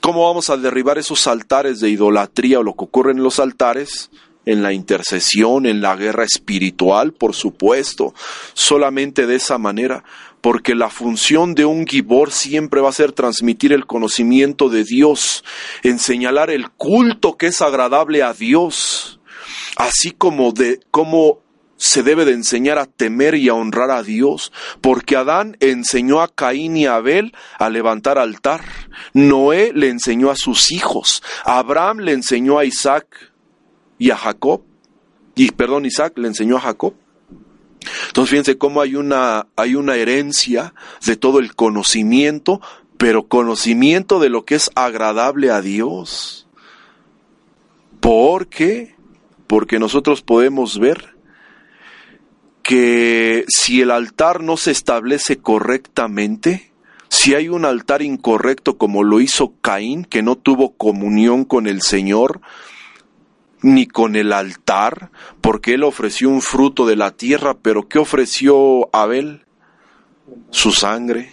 [0.00, 4.10] ¿Cómo vamos a derribar esos altares de idolatría o lo que ocurre en los altares?
[4.46, 8.14] En la intercesión, en la guerra espiritual, por supuesto.
[8.54, 10.04] Solamente de esa manera
[10.40, 15.44] porque la función de un gibor siempre va a ser transmitir el conocimiento de Dios,
[15.82, 19.20] en señalar el culto que es agradable a Dios,
[19.76, 21.40] así como de cómo
[21.76, 26.28] se debe de enseñar a temer y a honrar a Dios, porque Adán enseñó a
[26.28, 28.62] Caín y a Abel a levantar altar,
[29.14, 33.32] Noé le enseñó a sus hijos, Abraham le enseñó a Isaac
[33.98, 34.62] y a Jacob,
[35.34, 36.94] y perdón, Isaac le enseñó a Jacob.
[38.08, 42.60] Entonces fíjense cómo hay una, hay una herencia de todo el conocimiento,
[42.96, 46.46] pero conocimiento de lo que es agradable a Dios.
[48.00, 48.94] ¿Por qué?
[49.46, 51.14] Porque nosotros podemos ver
[52.62, 56.72] que si el altar no se establece correctamente,
[57.08, 61.82] si hay un altar incorrecto como lo hizo Caín, que no tuvo comunión con el
[61.82, 62.40] Señor,
[63.62, 65.10] ni con el altar,
[65.40, 69.44] porque él ofreció un fruto de la tierra, pero ¿qué ofreció Abel?
[70.50, 71.32] Su sangre.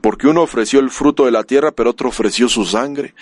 [0.00, 3.14] Porque uno ofreció el fruto de la tierra, pero otro ofreció su sangre.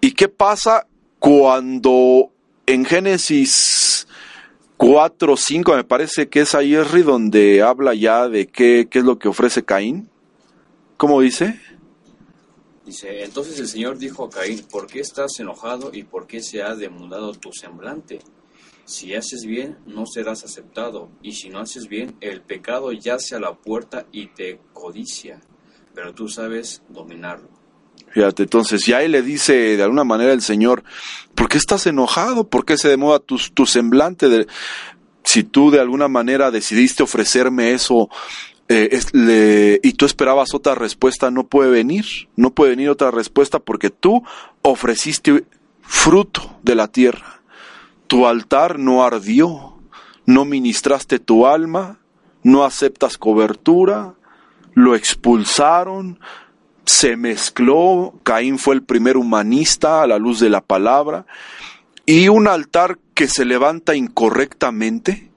[0.00, 0.86] ¿Y qué pasa
[1.18, 2.32] cuando
[2.66, 4.08] en Génesis
[4.76, 9.18] 4, 5, me parece que es ahí donde habla ya de qué, qué es lo
[9.18, 10.08] que ofrece Caín?
[10.96, 11.60] ¿Cómo dice?
[12.86, 16.62] Dice, entonces el Señor dijo a Caín, ¿por qué estás enojado y por qué se
[16.62, 18.20] ha demudado tu semblante?
[18.84, 23.40] Si haces bien, no serás aceptado, y si no haces bien, el pecado yace a
[23.40, 25.40] la puerta y te codicia,
[25.96, 27.48] pero tú sabes dominarlo.
[28.12, 30.84] Fíjate, entonces ya él le dice de alguna manera el Señor,
[31.34, 32.48] ¿por qué estás enojado?
[32.48, 34.28] ¿Por qué se demoda tu, tu semblante?
[34.28, 34.46] De,
[35.24, 38.08] si tú de alguna manera decidiste ofrecerme eso
[38.68, 42.04] eh, y tú esperabas otra respuesta, no puede venir,
[42.36, 44.24] no puede venir otra respuesta porque tú
[44.62, 45.44] ofreciste
[45.82, 47.40] fruto de la tierra.
[48.06, 49.78] Tu altar no ardió,
[50.26, 51.98] no ministraste tu alma,
[52.42, 54.14] no aceptas cobertura,
[54.74, 56.20] lo expulsaron,
[56.84, 61.26] se mezcló, Caín fue el primer humanista a la luz de la palabra,
[62.04, 65.32] y un altar que se levanta incorrectamente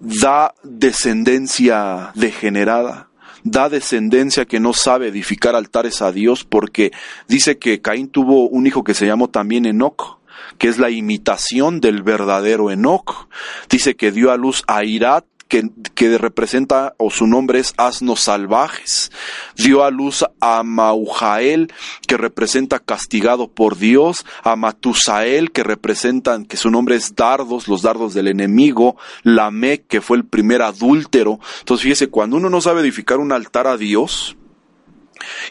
[0.00, 3.08] da descendencia degenerada,
[3.44, 6.90] da descendencia que no sabe edificar altares a Dios, porque
[7.28, 10.18] dice que Caín tuvo un hijo que se llamó también Enoch,
[10.58, 13.28] que es la imitación del verdadero Enoch.
[13.68, 19.10] Dice que dio a luz a Irat, que, representa, o su nombre es asnos salvajes.
[19.56, 21.72] Dio a luz a Maujael,
[22.06, 27.82] que representa castigado por Dios, a Matusael, que representan, que su nombre es dardos, los
[27.82, 31.40] dardos del enemigo, Lamec, que fue el primer adúltero.
[31.58, 34.36] Entonces fíjese, cuando uno no sabe edificar un altar a Dios,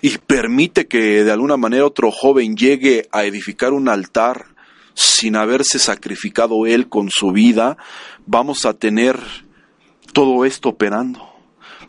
[0.02, 4.48] y permite que de alguna manera otro joven llegue a edificar un altar
[4.96, 7.78] sin haberse sacrificado él con su vida,
[8.26, 9.20] vamos a tener
[10.14, 11.30] todo esto operando.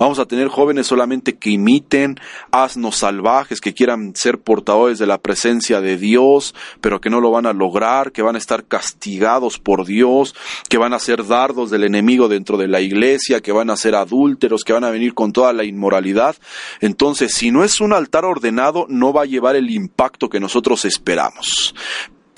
[0.00, 2.18] Vamos a tener jóvenes solamente que imiten,
[2.52, 7.30] asnos salvajes, que quieran ser portadores de la presencia de Dios, pero que no lo
[7.30, 10.34] van a lograr, que van a estar castigados por Dios,
[10.70, 13.94] que van a ser dardos del enemigo dentro de la iglesia, que van a ser
[13.94, 16.34] adúlteros, que van a venir con toda la inmoralidad.
[16.80, 20.86] Entonces, si no es un altar ordenado, no va a llevar el impacto que nosotros
[20.86, 21.74] esperamos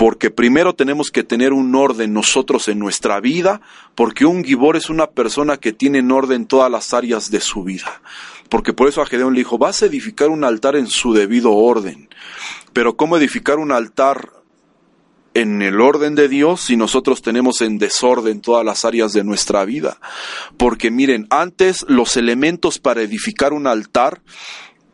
[0.02, 3.60] porque primero tenemos que tener un orden nosotros en nuestra vida,
[3.94, 7.62] porque un gibor es una persona que tiene en orden todas las áreas de su
[7.62, 8.02] vida.
[8.48, 11.52] Porque por eso a Gedeón le dijo, vas a edificar un altar en su debido
[11.52, 12.08] orden.
[12.72, 14.32] Pero ¿cómo edificar un altar
[15.34, 19.64] en el orden de Dios si nosotros tenemos en desorden todas las áreas de nuestra
[19.64, 19.98] vida?
[20.56, 24.20] Porque miren, antes los elementos para edificar un altar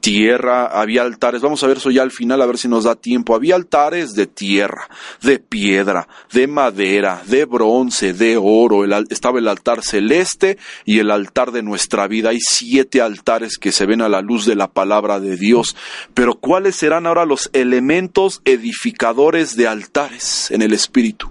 [0.09, 2.95] tierra, había altares, vamos a ver eso ya al final, a ver si nos da
[2.95, 4.89] tiempo, había altares de tierra,
[5.21, 10.57] de piedra, de madera, de bronce, de oro, estaba el altar celeste
[10.87, 14.47] y el altar de nuestra vida, hay siete altares que se ven a la luz
[14.47, 15.77] de la palabra de Dios,
[16.15, 21.31] pero ¿cuáles serán ahora los elementos edificadores de altares en el Espíritu?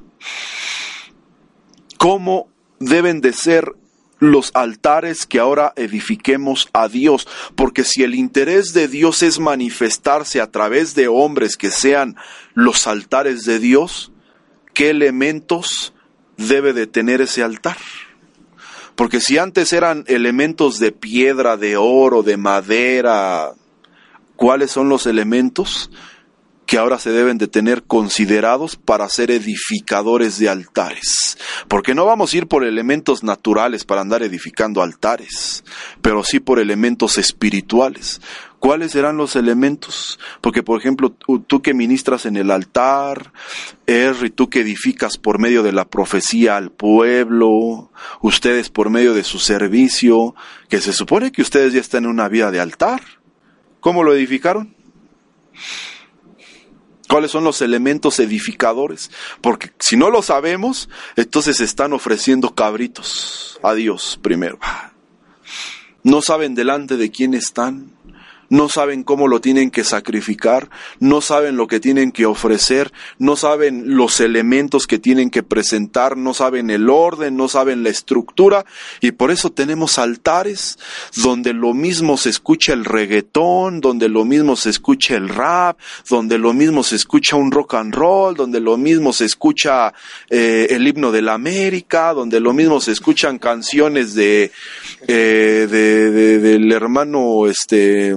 [1.98, 2.48] ¿Cómo
[2.80, 3.74] deben de ser
[4.20, 10.42] los altares que ahora edifiquemos a Dios, porque si el interés de Dios es manifestarse
[10.42, 12.16] a través de hombres que sean
[12.54, 14.12] los altares de Dios,
[14.74, 15.94] ¿qué elementos
[16.38, 17.78] debe de tener ese altar?
[18.96, 23.52] Porque si antes eran elementos de piedra, de oro, de madera,
[24.36, 25.92] ¿cuáles son los elementos?
[26.68, 31.38] Que ahora se deben de tener considerados para ser edificadores de altares.
[31.70, 35.64] Porque no vamos a ir por elementos naturales para andar edificando altares,
[36.02, 38.22] pero sí por elementos espirituales.
[38.60, 40.20] ¿Cuáles serán los elementos?
[40.42, 43.32] Porque, por ejemplo, tú que ministras en el altar,
[43.86, 47.92] Er, y tú que edificas por medio de la profecía al pueblo,
[48.22, 50.36] ustedes por medio de su servicio,
[50.70, 53.02] que se supone que ustedes ya están en una vida de altar.
[53.80, 54.76] ¿Cómo lo edificaron?
[57.08, 63.74] Cuáles son los elementos edificadores, porque si no lo sabemos, entonces están ofreciendo cabritos a
[63.74, 64.60] Dios primero.
[66.04, 67.97] No saben delante de quién están,
[68.50, 70.70] no saben cómo lo tienen que sacrificar,
[71.00, 76.18] no saben lo que tienen que ofrecer, no saben los elementos que tienen que presentar,
[76.18, 78.66] no saben el orden, no saben la estructura
[79.02, 80.78] y por eso tenemos altares
[81.16, 85.80] donde lo mismo se escucha el reggaetón, donde lo mismo se escucha el rap,
[86.10, 89.94] donde lo mismo se escucha un rock and roll, donde lo mismo se escucha
[90.30, 94.52] eh, el himno de la América, donde lo mismo se escuchan canciones de,
[95.08, 98.16] eh, de del hermano este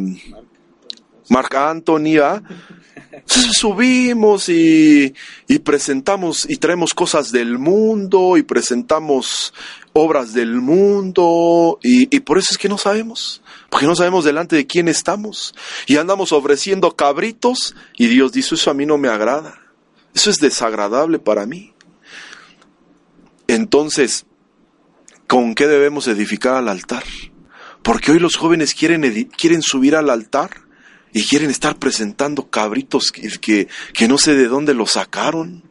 [1.30, 2.18] Marc Anthony,
[3.24, 5.14] subimos y,
[5.64, 9.54] presentamos y traemos cosas del mundo y presentamos
[9.92, 14.56] obras del mundo y, y, por eso es que no sabemos, porque no sabemos delante
[14.56, 15.54] de quién estamos
[15.86, 19.60] y andamos ofreciendo cabritos y Dios dice eso a mí no me agrada,
[20.12, 21.74] eso es desagradable para mí.
[23.46, 24.26] Entonces,
[25.28, 27.04] ¿con qué debemos edificar al altar?
[27.82, 30.69] Porque hoy los jóvenes quieren, quieren subir al altar
[31.12, 35.64] y quieren estar presentando cabritos que, que, no sé de dónde los sacaron.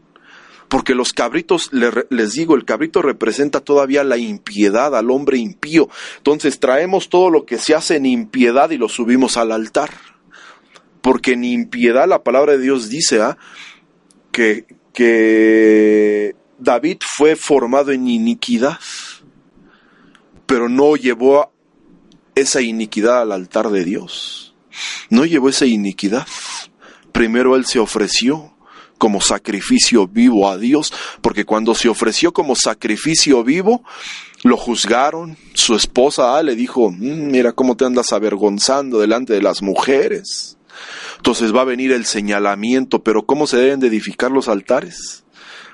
[0.68, 5.90] Porque los cabritos, les digo, el cabrito representa todavía la impiedad al hombre impío.
[6.18, 9.90] Entonces traemos todo lo que se hace en impiedad y lo subimos al altar.
[11.02, 13.38] Porque en impiedad la palabra de Dios dice ¿ah?
[14.32, 18.78] que, que David fue formado en iniquidad,
[20.46, 21.52] pero no llevó
[22.36, 24.49] esa iniquidad al altar de Dios.
[25.10, 26.28] No llevó esa iniquidad.
[27.12, 28.54] Primero él se ofreció
[28.98, 33.84] como sacrificio vivo a Dios, porque cuando se ofreció como sacrificio vivo,
[34.44, 35.38] lo juzgaron.
[35.54, 40.58] Su esposa ah, le dijo, mm, mira cómo te andas avergonzando delante de las mujeres.
[41.18, 45.24] Entonces va a venir el señalamiento, pero ¿cómo se deben de edificar los altares?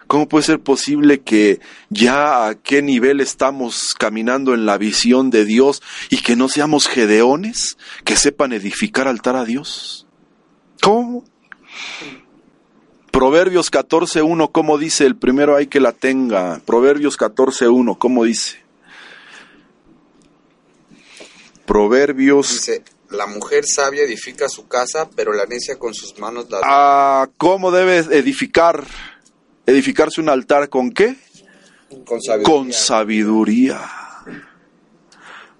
[0.07, 5.45] ¿Cómo puede ser posible que ya a qué nivel estamos caminando en la visión de
[5.45, 10.05] Dios y que no seamos gedeones que sepan edificar altar a Dios?
[10.81, 11.23] ¿Cómo?
[13.11, 15.05] Proverbios 14.1, ¿cómo dice?
[15.05, 16.61] El primero hay que la tenga.
[16.65, 18.57] Proverbios 14.1, ¿cómo dice?
[21.65, 22.51] Proverbios...
[22.51, 26.59] Dice, la mujer sabia edifica su casa, pero la necia con sus manos la...
[26.63, 28.85] Ah, ¿cómo debe edificar?
[29.65, 31.15] Edificarse un altar con qué?
[32.05, 32.43] Con sabiduría.
[32.43, 33.81] Con sabiduría.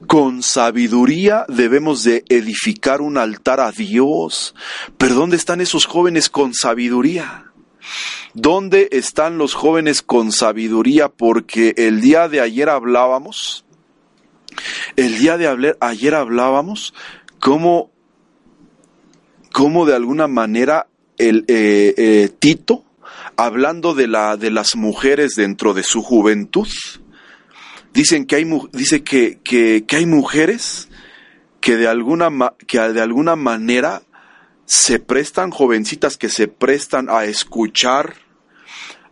[0.08, 4.54] Con sabiduría debemos de edificar un altar a Dios.
[4.98, 7.46] Pero ¿dónde están esos jóvenes con sabiduría?
[8.34, 11.10] ¿Dónde están los jóvenes con sabiduría?
[11.10, 13.66] Porque el día de ayer hablábamos,
[14.96, 16.94] el día de ayer hablábamos
[17.40, 17.92] cómo,
[19.52, 20.88] cómo de alguna manera
[21.18, 22.85] el eh, eh, Tito,
[23.38, 26.68] hablando de, la, de las mujeres dentro de su juventud,
[27.94, 30.90] dicen que hay, dice que, que, hay mujeres
[31.62, 32.30] que de, alguna,
[32.68, 34.04] que de alguna manera
[34.66, 38.16] se prestan, jovencitas que se prestan a escuchar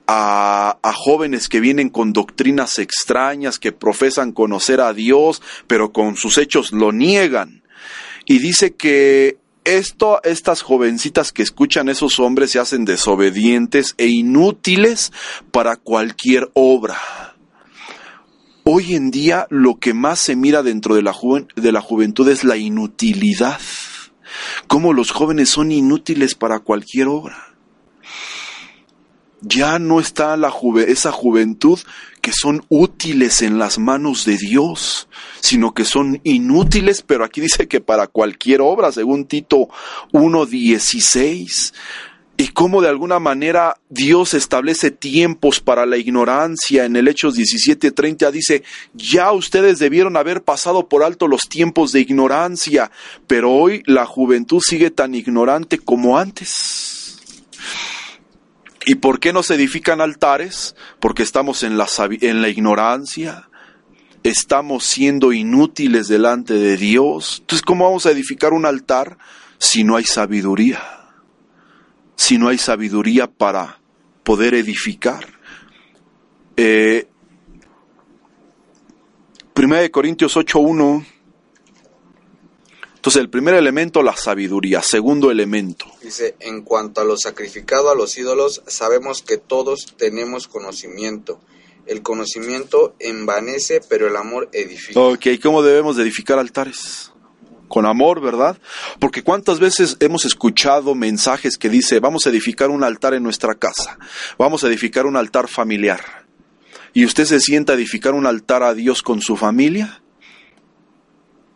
[0.08, 6.18] a, a, jóvenes que vienen con doctrinas extrañas, que profesan conocer a Dios, pero con
[6.18, 7.64] sus hechos lo niegan.
[8.26, 15.12] Y dice que esto, estas jovencitas que escuchan esos hombres se hacen desobedientes e inútiles
[15.52, 16.98] para cualquier obra.
[18.64, 21.14] Hoy en día lo que más se mira dentro de la,
[21.56, 23.60] de la juventud es la inutilidad.
[24.68, 27.53] Cómo los jóvenes son inútiles para cualquier obra.
[29.46, 30.54] Ya no está la
[30.88, 31.78] esa juventud
[32.22, 35.10] que son útiles en las manos de Dios,
[35.42, 39.68] sino que son inútiles, pero aquí dice que para cualquier obra, según Tito
[40.14, 41.74] 1.16
[42.38, 46.86] y cómo de alguna manera Dios establece tiempos para la ignorancia.
[46.86, 48.64] En el Hechos 17:30 dice,
[48.94, 52.92] ya ustedes debieron haber pasado por alto los tiempos de ignorancia,
[53.28, 56.93] pero hoy la juventud sigue tan ignorante como antes.
[58.86, 60.76] ¿Y por qué no se edifican altares?
[61.00, 61.88] Porque estamos en la,
[62.22, 63.50] en la ignorancia,
[64.24, 67.38] estamos siendo inútiles delante de Dios.
[67.42, 69.18] Entonces, ¿cómo vamos a edificar un altar
[69.58, 70.82] si no hay sabiduría?
[72.16, 73.80] si no hay sabiduría para
[74.24, 75.26] poder edificar.
[76.56, 77.08] Eh,
[79.54, 81.06] Primera de Corintios 8.1.
[83.04, 84.82] Entonces el primer elemento, la sabiduría.
[84.82, 85.88] Segundo elemento.
[86.02, 91.42] Dice, en cuanto a lo sacrificado a los ídolos, sabemos que todos tenemos conocimiento.
[91.86, 94.98] El conocimiento envanece, pero el amor edifica.
[95.02, 97.12] Ok, ¿cómo debemos edificar altares?
[97.68, 98.58] con amor, ¿verdad?
[99.00, 103.56] Porque cuántas veces hemos escuchado mensajes que dice, vamos a edificar un altar en nuestra
[103.56, 103.98] casa,
[104.38, 106.26] vamos a edificar un altar familiar.
[106.94, 110.04] Y usted se sienta a edificar un altar a Dios con su familia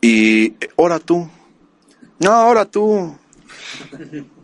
[0.01, 1.29] y ora tú.
[2.19, 3.15] No, ora tú.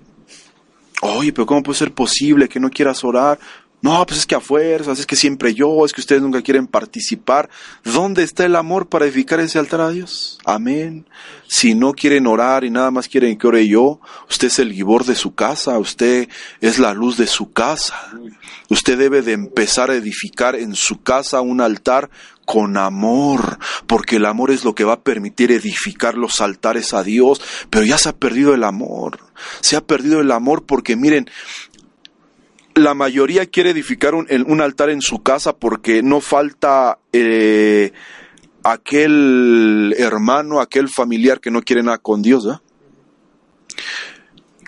[1.02, 3.38] Oye, pero ¿cómo puede ser posible que no quieras orar?
[3.84, 6.68] No, pues es que a fuerzas, es que siempre yo, es que ustedes nunca quieren
[6.68, 7.50] participar.
[7.84, 10.40] ¿Dónde está el amor para edificar ese altar a Dios?
[10.46, 11.06] Amén.
[11.48, 15.04] Si no quieren orar y nada más quieren que ore yo, usted es el guibor
[15.04, 16.30] de su casa, usted
[16.62, 18.10] es la luz de su casa.
[18.70, 22.10] Usted debe de empezar a edificar en su casa un altar
[22.46, 27.04] con amor, porque el amor es lo que va a permitir edificar los altares a
[27.04, 29.20] Dios, pero ya se ha perdido el amor.
[29.60, 31.30] Se ha perdido el amor porque miren,
[32.76, 37.92] la mayoría quiere edificar un, altar en su casa porque no falta eh,
[38.64, 42.48] aquel hermano, aquel familiar que no quiere nada con Dios.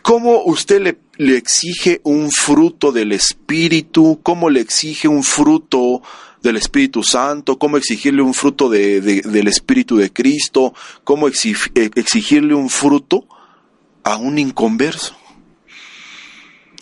[0.01, 4.20] ¿Cómo usted le, exige un fruto del Espíritu?
[4.22, 6.03] ¿Cómo le exige un fruto
[6.43, 7.58] del Espíritu Santo?
[7.58, 10.76] ¿Cómo exigirle un fruto de, del Espíritu de Cristo?
[11.03, 13.26] ¿Cómo exigirle un fruto
[14.03, 15.16] a un inconverso?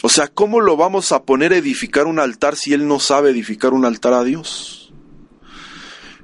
[0.06, 3.30] O sea, ¿cómo lo vamos a poner a edificar un altar si él no sabe
[3.30, 4.94] edificar un altar a Dios?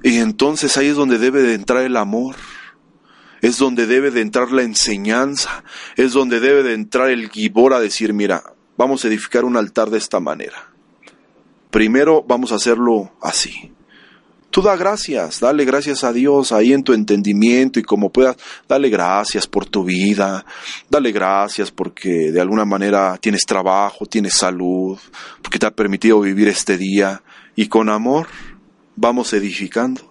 [0.02, 2.36] Y entonces ahí es donde debe de entrar el amor,
[3.40, 5.64] es donde debe de entrar la enseñanza,
[5.96, 8.42] es donde debe de entrar el gibor a decir, mira,
[8.76, 10.74] vamos a edificar un altar de esta manera.
[11.70, 13.72] Primero vamos a hacerlo así.
[14.50, 18.36] Tú da gracias, dale gracias a Dios ahí en tu entendimiento y como puedas,
[18.68, 20.44] dale gracias por tu vida,
[20.88, 24.98] dale gracias porque de alguna manera tienes trabajo, tienes salud,
[25.40, 27.22] porque te ha permitido vivir este día.
[27.54, 28.26] Y con amor
[28.96, 30.10] vamos edificando.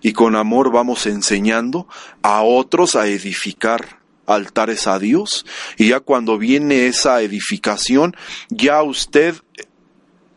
[0.00, 1.88] Y con amor vamos enseñando
[2.22, 5.46] a otros a edificar altares a Dios.
[5.78, 8.14] Y ya cuando viene esa edificación,
[8.50, 9.34] ya usted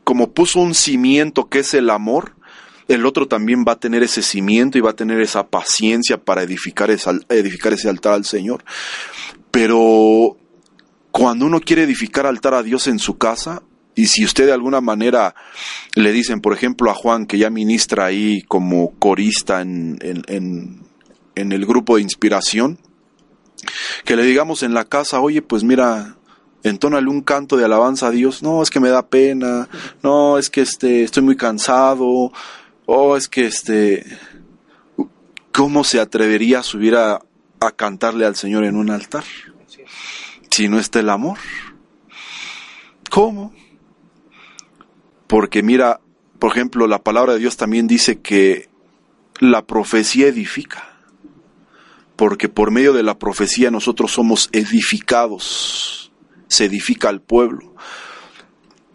[0.04, 2.37] como puso un cimiento que es el amor,
[2.88, 6.44] el otro también va a tener ese cimiento y va a tener esa paciencia para
[6.44, 6.90] edificar,
[7.30, 8.64] edificar ese altar al Señor.
[9.52, 10.38] Pero
[11.12, 13.64] cuando uno quiere edificar altar a Dios en su casa,
[13.96, 15.34] y si usted de alguna manera
[15.96, 20.84] le dicen, por ejemplo, a Juan, que ya ministra ahí como corista en, en,
[21.36, 22.78] en el grupo de inspiración,
[24.06, 26.16] que le digamos en la casa, oye, pues mira,
[26.64, 28.44] entónale un canto de alabanza a Dios.
[28.44, 29.68] No, es que me da pena.
[30.04, 32.32] No, es que este, estoy muy cansado
[32.88, 34.04] oh, es que este,
[35.52, 37.22] ¿cómo se atrevería a subir a,
[37.60, 39.24] a cantarle al Señor en un altar?
[40.50, 41.38] Si no está el amor.
[43.12, 43.54] ¿Cómo?
[45.28, 46.00] Porque mira,
[46.40, 48.70] por ejemplo, la palabra de Dios también dice que
[49.40, 50.98] la profecía edifica.
[52.16, 56.12] Porque por medio de la profecía nosotros somos edificados.
[56.48, 57.76] Se edifica al pueblo.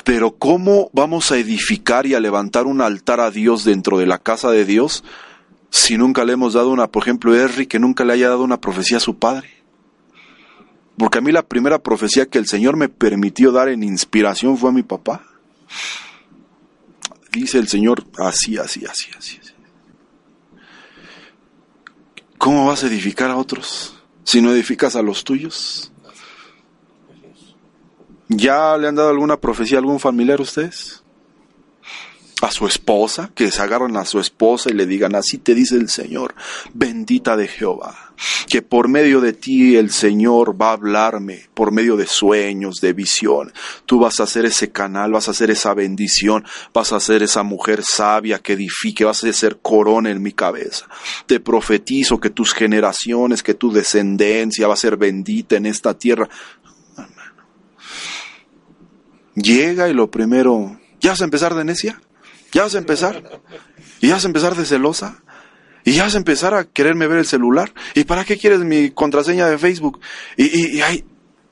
[0.05, 4.19] Pero ¿cómo vamos a edificar y a levantar un altar a Dios dentro de la
[4.19, 5.05] casa de Dios
[5.71, 8.61] si nunca le hemos dado una, por ejemplo, Henry, que nunca le haya dado una
[8.61, 9.49] profecía a su padre?
[10.99, 14.71] Porque a mí la primera profecía que el Señor me permitió dar en inspiración fue
[14.71, 15.25] a mi papá.
[17.31, 19.41] Dice el Señor así, así, así, así.
[22.37, 23.95] ¿Cómo vas a edificar a otros
[24.25, 25.92] si no edificas a los tuyos?
[28.35, 31.03] ¿Ya le han dado alguna profecía a algún familiar ustedes?
[32.41, 35.77] A su esposa, que se agarran a su esposa y le digan, así te dice
[35.77, 36.35] el Señor,
[36.73, 38.15] bendita de Jehová,
[38.49, 42.95] que por medio de ti el Señor va a hablarme, por medio de sueños, de
[42.95, 43.53] visión.
[43.87, 47.45] Tú vas a ser ese canal, vas a ser esa bendición, vas a ser esa
[47.45, 50.89] mujer sabia que edifique, vas a ser corona en mi cabeza.
[51.27, 56.29] Te profetizo que tus generaciones, que tu descendencia va a ser bendita en esta tierra
[59.35, 62.01] llega y lo primero, ¿ya vas a empezar de necia?
[62.53, 63.41] ¿Ya vas a empezar?
[64.01, 65.23] ¿Y ya vas a empezar de celosa?
[65.85, 67.73] ¿Y ya vas a empezar a quererme ver el celular?
[67.95, 70.01] ¿Y para qué quieres mi contraseña de Facebook?
[70.37, 71.05] Y, y, y ay,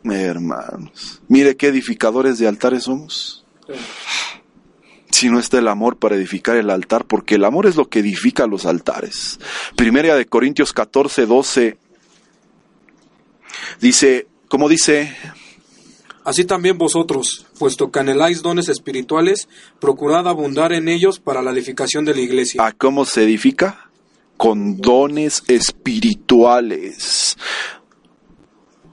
[0.05, 3.45] hermanos, mire qué edificadores de altares somos.
[5.11, 7.99] Si no está el amor para edificar el altar, porque el amor es lo que
[7.99, 9.39] edifica los altares.
[9.77, 11.79] Primera de Corintios 14, 12
[13.81, 15.15] dice, como dice,
[16.31, 19.49] Así también vosotros, puesto que anheláis dones espirituales,
[19.81, 22.65] procurad abundar en ellos para la edificación de la iglesia.
[22.65, 23.91] ¿A cómo se edifica?
[24.37, 27.37] Con dones espirituales.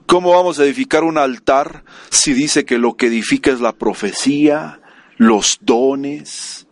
[0.06, 4.80] ¿Cómo vamos a edificar un altar si dice que lo que edifica es la profecía,
[5.16, 6.66] los dones,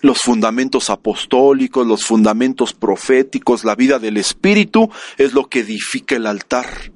[0.00, 6.26] los fundamentos apostólicos, los fundamentos proféticos, la vida del Espíritu es lo que edifica el
[6.26, 6.92] altar?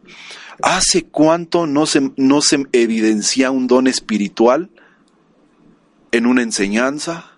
[0.63, 4.71] ¿Hace cuánto no se, no se evidencia un don espiritual
[6.13, 7.33] en una enseñanza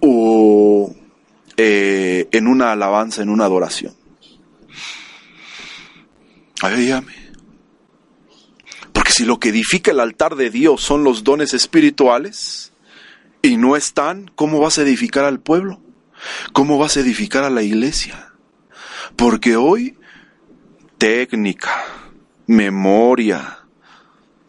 [0.00, 0.94] o
[1.56, 3.94] eh, en una alabanza, en una adoración?
[6.60, 7.14] A ver, dígame.
[8.92, 12.72] Porque si lo que edifica el altar de Dios son los dones espirituales
[13.42, 15.80] y no están, ¿cómo vas a edificar al pueblo?
[16.52, 18.32] ¿Cómo vas a edificar a la iglesia?
[19.16, 19.98] Porque hoy
[20.98, 21.84] técnica,
[22.46, 23.58] memoria.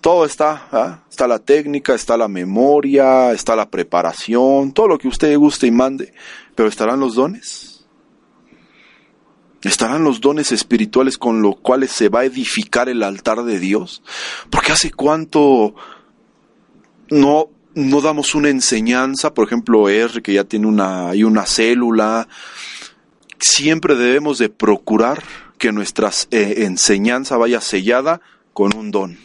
[0.02, 1.04] Todo está, ¿ah?
[1.10, 5.72] está la técnica, está la memoria, está la preparación, todo lo que usted guste y
[5.72, 6.14] mande,
[6.54, 7.86] pero ¿estarán los dones?
[9.64, 14.04] ¿Estarán los dones espirituales con los cuales se va a edificar el altar de Dios?
[14.52, 15.74] Porque hace cuánto
[17.10, 22.28] no, no damos una enseñanza, por ejemplo, R, que ya tiene una, hay una célula,
[23.40, 25.24] siempre debemos de procurar
[25.58, 28.22] que nuestra eh, enseñanza vaya sellada
[28.54, 29.20] con un don.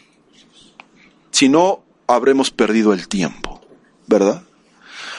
[1.30, 3.60] Si no, habremos perdido el tiempo,
[4.06, 4.42] ¿verdad?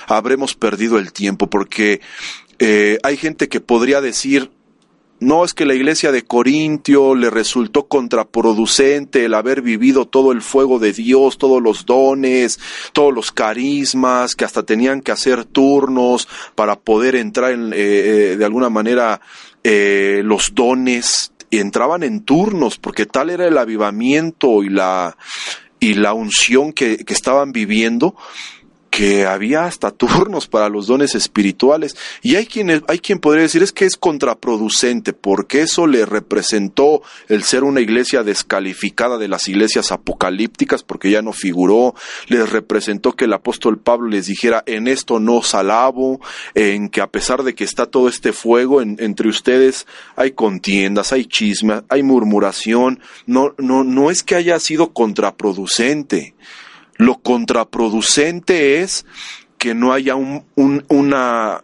[0.07, 2.01] Habremos perdido el tiempo porque
[2.59, 4.51] eh, hay gente que podría decir,
[5.21, 10.41] no es que la iglesia de Corintio le resultó contraproducente el haber vivido todo el
[10.41, 12.59] fuego de Dios, todos los dones,
[12.91, 18.35] todos los carismas, que hasta tenían que hacer turnos para poder entrar en, eh, eh,
[18.35, 19.21] de alguna manera
[19.63, 21.31] eh, los dones.
[21.51, 25.17] Y entraban en turnos porque tal era el avivamiento y la
[25.79, 28.15] y la unción que, que estaban viviendo
[28.91, 31.95] que había hasta turnos para los dones espirituales.
[32.21, 37.01] Y hay quien, hay quien podría decir es que es contraproducente, porque eso le representó
[37.29, 41.95] el ser una iglesia descalificada de las iglesias apocalípticas, porque ya no figuró,
[42.27, 46.19] les representó que el apóstol Pablo les dijera, en esto no os alabo,
[46.53, 49.87] en que a pesar de que está todo este fuego entre ustedes,
[50.17, 56.35] hay contiendas, hay chisme, hay murmuración, no, no, no es que haya sido contraproducente,
[56.97, 59.05] lo contraproducente es
[59.57, 60.43] que no haya un,
[60.87, 61.63] una,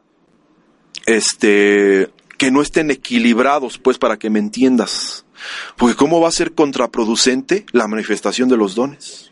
[1.05, 5.25] este, que no estén equilibrados, pues, para que me entiendas.
[5.75, 9.31] Porque ¿cómo va a ser contraproducente la manifestación de los dones?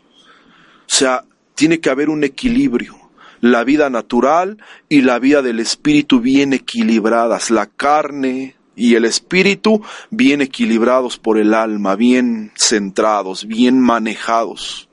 [0.80, 1.24] O sea,
[1.54, 2.96] tiene que haber un equilibrio.
[3.40, 7.50] La vida natural y la vida del espíritu bien equilibradas.
[7.50, 14.85] La carne y el espíritu bien equilibrados por el alma, bien centrados, bien manejados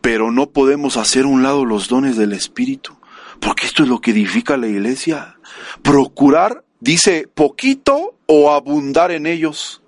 [0.00, 2.96] pero no podemos hacer un lado los dones del Espíritu,
[3.40, 5.38] porque esto es lo que edifica la iglesia.
[5.82, 9.82] Procurar, dice, poquito o abundar en ellos.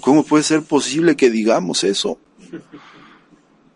[0.00, 2.18] ¿Cómo puede ser posible que digamos eso?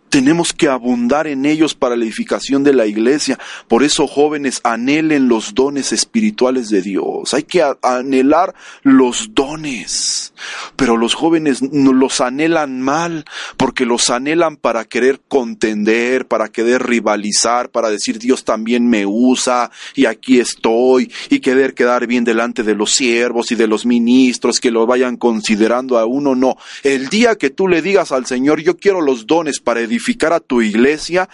[0.08, 3.38] Tenemos que abundar en ellos para la edificación de la iglesia.
[3.68, 7.34] Por eso, jóvenes, anhelen los dones espirituales de Dios.
[7.34, 10.32] Hay que anhelar los dones.
[10.76, 13.24] Pero los jóvenes los anhelan mal,
[13.56, 19.70] porque los anhelan para querer contender, para querer rivalizar, para decir Dios también me usa
[19.94, 24.60] y aquí estoy, y querer quedar bien delante de los siervos y de los ministros
[24.60, 26.34] que lo vayan considerando a uno.
[26.34, 26.56] No.
[26.82, 30.32] El día que tú le digas al Señor, yo quiero los dones para edificar, edificar
[30.32, 31.28] a tu iglesia,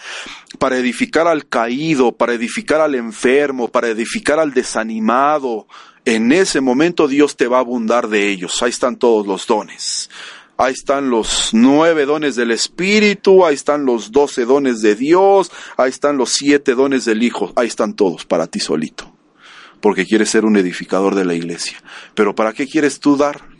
[0.57, 5.67] para edificar al caído, para edificar al enfermo, para edificar al desanimado.
[6.05, 8.63] En ese momento Dios te va a abundar de ellos.
[8.63, 10.09] Ahí están todos los dones.
[10.57, 15.89] Ahí están los nueve dones del Espíritu, ahí están los doce dones de Dios, ahí
[15.89, 19.11] están los siete dones del Hijo, ahí están todos para ti solito,
[19.81, 21.81] porque quieres ser un edificador de la iglesia.
[22.13, 23.52] Pero ¿para qué quieres tú dar?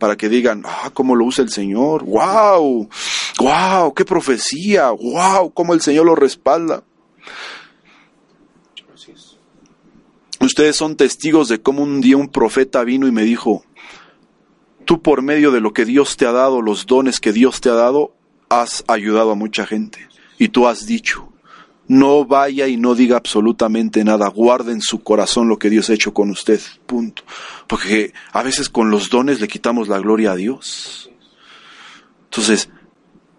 [0.00, 2.88] Para que digan, ah, cómo lo usa el Señor, wow,
[3.38, 6.82] wow, qué profecía, wow, cómo el Señor lo respalda.
[10.40, 13.62] Ustedes son testigos de cómo un día un profeta vino y me dijo,
[14.86, 17.68] tú por medio de lo que Dios te ha dado, los dones que Dios te
[17.68, 18.14] ha dado,
[18.48, 20.08] has ayudado a mucha gente.
[20.38, 21.29] Y tú has dicho,
[21.90, 25.94] no vaya y no diga absolutamente nada, guarde en su corazón lo que Dios ha
[25.94, 27.24] hecho con usted, punto.
[27.66, 31.10] Porque a veces con los dones le quitamos la gloria a Dios.
[32.26, 32.70] Entonces,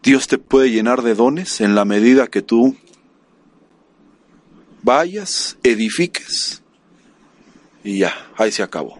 [0.03, 2.75] Dios te puede llenar de dones en la medida que tú
[4.83, 6.61] vayas, edifiques
[7.85, 8.99] y ya, ahí se acabó.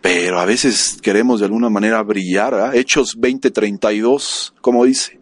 [0.00, 2.80] Pero a veces queremos de alguna manera brillar, ¿eh?
[2.80, 5.21] Hechos 20:32, como dice.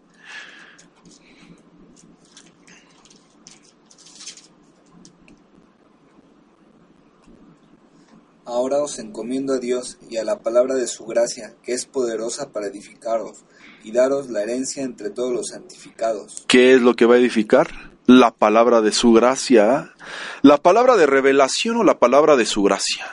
[8.51, 12.51] Ahora os encomiendo a Dios y a la palabra de su gracia, que es poderosa
[12.51, 13.45] para edificaros
[13.81, 16.43] y daros la herencia entre todos los santificados.
[16.49, 17.93] ¿Qué es lo que va a edificar?
[18.07, 19.93] La palabra de su gracia.
[20.41, 23.05] La palabra de revelación o la palabra de su gracia.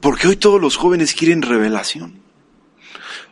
[0.00, 2.20] Porque hoy todos los jóvenes quieren revelación.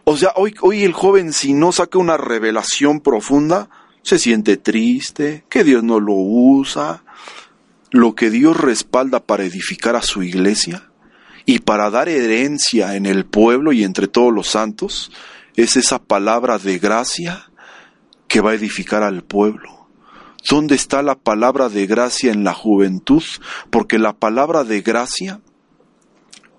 [0.05, 3.69] O sea, hoy, hoy el joven si no saca una revelación profunda,
[4.03, 7.03] se siente triste, que Dios no lo usa.
[7.91, 10.91] Lo que Dios respalda para edificar a su iglesia
[11.45, 15.11] y para dar herencia en el pueblo y entre todos los santos
[15.57, 17.51] es esa palabra de gracia
[18.29, 19.87] que va a edificar al pueblo.
[20.49, 23.23] ¿Dónde está la palabra de gracia en la juventud?
[23.71, 25.41] Porque la palabra de gracia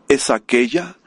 [0.08, 0.98] es aquella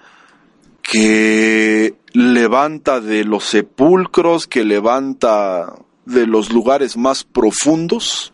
[0.83, 5.75] que levanta de los sepulcros, que levanta
[6.05, 8.33] de los lugares más profundos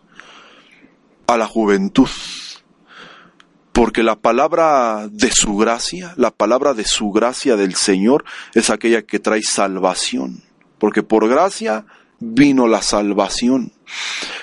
[1.26, 2.08] a la juventud
[3.72, 9.02] porque la palabra de su gracia, la palabra de su gracia del Señor es aquella
[9.02, 10.42] que trae salvación,
[10.78, 11.86] porque por gracia
[12.20, 13.72] vino la salvación.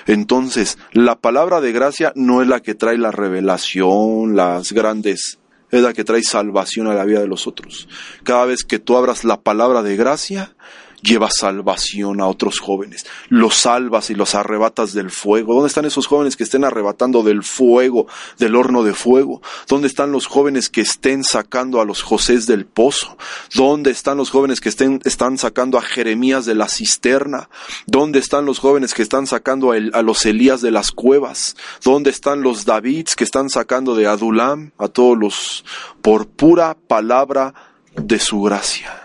[0.06, 5.38] Entonces, la palabra de gracia no es la que trae la revelación, las grandes,
[5.70, 7.88] es la que trae salvación a la vida de los otros.
[8.24, 10.54] Cada vez que tú abras la palabra de gracia,
[11.02, 15.54] llevas salvación a otros jóvenes, los salvas y los arrebatas del fuego.
[15.54, 18.06] ¿Dónde están esos jóvenes que estén arrebatando del fuego,
[18.38, 19.42] del horno de fuego?
[19.68, 23.16] ¿Dónde están los jóvenes que estén sacando a los Josés del pozo?
[23.54, 27.48] ¿Dónde están los jóvenes que estén, están sacando a Jeremías de la cisterna?
[27.86, 31.56] ¿Dónde están los jóvenes que están sacando a, a los Elías de las cuevas?
[31.82, 35.64] ¿Dónde están los Davids que están sacando de Adulam a todos los
[36.02, 37.54] por pura palabra
[37.96, 38.99] de su gracia?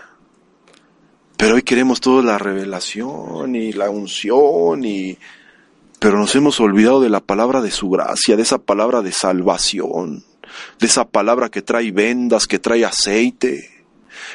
[1.36, 5.18] Pero hoy queremos toda la revelación y la unción y
[5.98, 10.24] pero nos hemos olvidado de la palabra de su gracia, de esa palabra de salvación,
[10.78, 13.70] de esa palabra que trae vendas, que trae aceite.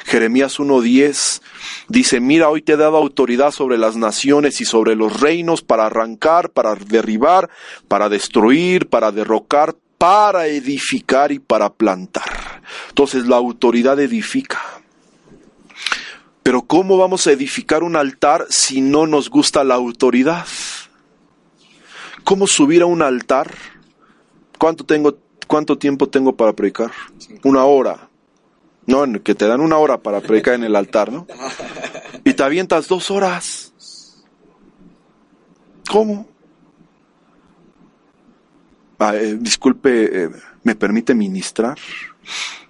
[0.04, 1.40] Jeremías 1.10
[1.88, 5.86] dice, mira, hoy te he dado autoridad sobre las naciones y sobre los reinos para
[5.86, 7.48] arrancar, para derribar,
[7.88, 12.62] para destruir, para derrocar, para edificar y para plantar.
[12.88, 14.81] Entonces la autoridad edifica.
[16.42, 20.46] Pero ¿cómo vamos a edificar un altar si no nos gusta la autoridad?
[22.24, 23.54] ¿Cómo subir a un altar?
[24.58, 26.90] ¿Cuánto, tengo, cuánto tiempo tengo para predicar?
[27.44, 28.08] Una hora.
[28.86, 31.26] No, que te dan una hora para predicar en el altar, ¿no?
[32.24, 33.72] Y te avientas dos horas.
[35.88, 36.26] ¿Cómo?
[38.98, 40.30] Ah, eh, disculpe, eh,
[40.62, 41.78] ¿me permite ministrar?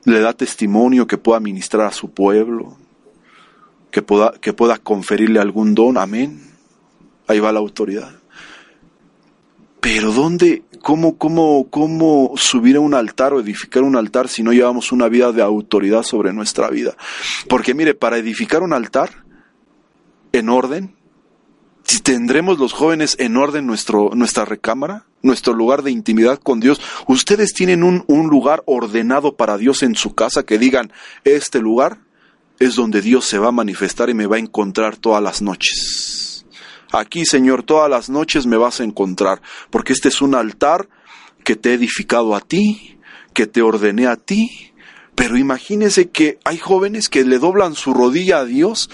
[0.04, 2.76] ¿Le da testimonio que pueda ministrar a su pueblo?
[3.92, 6.40] Que pueda, que pueda conferirle algún don, amén.
[7.28, 8.10] Ahí va la autoridad.
[9.80, 14.52] Pero ¿dónde, cómo, cómo, cómo subir a un altar o edificar un altar si no
[14.52, 16.96] llevamos una vida de autoridad sobre nuestra vida?
[17.48, 19.24] Porque mire, para edificar un altar
[20.32, 20.96] en orden,
[21.84, 26.80] si tendremos los jóvenes en orden nuestro, nuestra recámara, nuestro lugar de intimidad con Dios,
[27.08, 30.92] ustedes tienen un, un lugar ordenado para Dios en su casa que digan,
[31.24, 31.98] este lugar
[32.58, 36.44] es donde Dios se va a manifestar y me va a encontrar todas las noches.
[36.92, 39.40] Aquí, Señor, todas las noches me vas a encontrar,
[39.70, 40.88] porque este es un altar
[41.42, 42.98] que te he edificado a ti,
[43.32, 44.72] que te ordené a ti.
[45.14, 48.90] Pero imagínese que hay jóvenes que le doblan su rodilla a Dios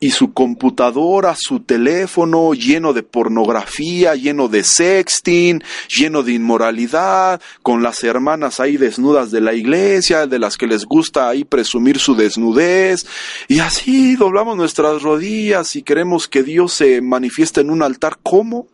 [0.00, 7.82] y su computadora, su teléfono lleno de pornografía, lleno de sexting, lleno de inmoralidad, con
[7.82, 12.14] las hermanas ahí desnudas de la iglesia, de las que les gusta ahí presumir su
[12.14, 13.06] desnudez,
[13.48, 18.18] y así doblamos nuestras rodillas y queremos que Dios se manifieste en un altar.
[18.22, 18.68] ¿Cómo?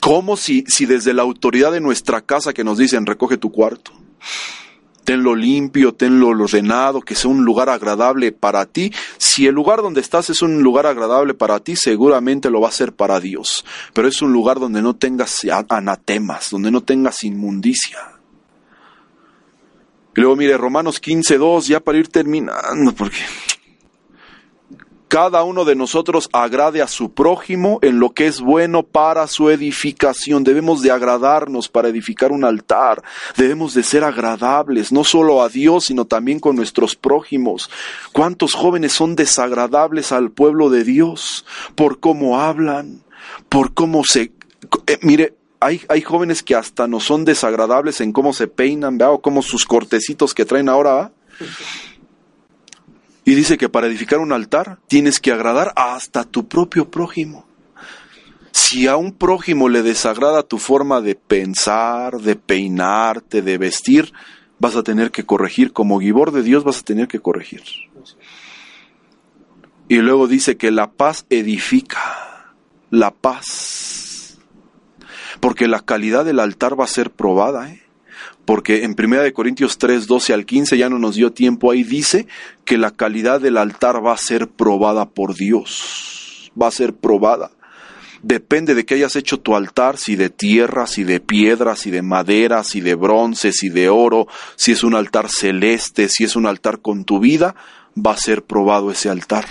[0.00, 3.92] ¿Cómo si, si desde la autoridad de nuestra casa que nos dicen recoge tu cuarto?
[5.08, 8.92] Tenlo limpio, tenlo ordenado, que sea un lugar agradable para ti.
[9.16, 12.72] Si el lugar donde estás es un lugar agradable para ti, seguramente lo va a
[12.72, 13.64] ser para Dios.
[13.94, 17.96] Pero es un lugar donde no tengas anatemas, donde no tengas inmundicia.
[20.12, 23.16] Luego mire, Romanos 15, 2, ya para ir terminando, porque
[25.08, 29.50] cada uno de nosotros agrade a su prójimo en lo que es bueno para su
[29.50, 30.44] edificación.
[30.44, 33.02] Debemos de agradarnos para edificar un altar.
[33.36, 37.70] Debemos de ser agradables, no solo a Dios, sino también con nuestros prójimos.
[38.12, 41.44] ¿Cuántos jóvenes son desagradables al pueblo de Dios
[41.74, 43.02] por cómo hablan,
[43.48, 44.32] por cómo se...
[44.86, 49.10] Eh, mire, hay, hay, jóvenes que hasta no son desagradables en cómo se peinan, ¿vea?
[49.10, 51.12] o cómo sus cortecitos que traen ahora.
[53.28, 57.46] Y dice que para edificar un altar tienes que agradar hasta tu propio prójimo.
[58.52, 64.14] Si a un prójimo le desagrada tu forma de pensar, de peinarte, de vestir,
[64.58, 65.74] vas a tener que corregir.
[65.74, 67.60] Como guibor de Dios vas a tener que corregir.
[69.88, 72.54] Y luego dice que la paz edifica.
[72.88, 74.38] La paz.
[75.40, 77.70] Porque la calidad del altar va a ser probada.
[77.70, 77.82] ¿eh?
[78.48, 82.26] Porque en 1 Corintios 3, 12 al 15 ya no nos dio tiempo, ahí dice
[82.64, 87.50] que la calidad del altar va a ser probada por Dios, va a ser probada.
[88.22, 92.00] Depende de que hayas hecho tu altar, si de tierra, si de piedra, si de
[92.00, 96.46] madera, si de bronce, si de oro, si es un altar celeste, si es un
[96.46, 97.54] altar con tu vida,
[97.94, 99.44] va a ser probado ese altar.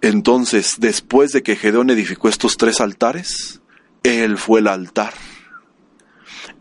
[0.00, 3.60] Entonces, después de que Gedeón edificó estos tres altares,
[4.02, 5.14] él fue el altar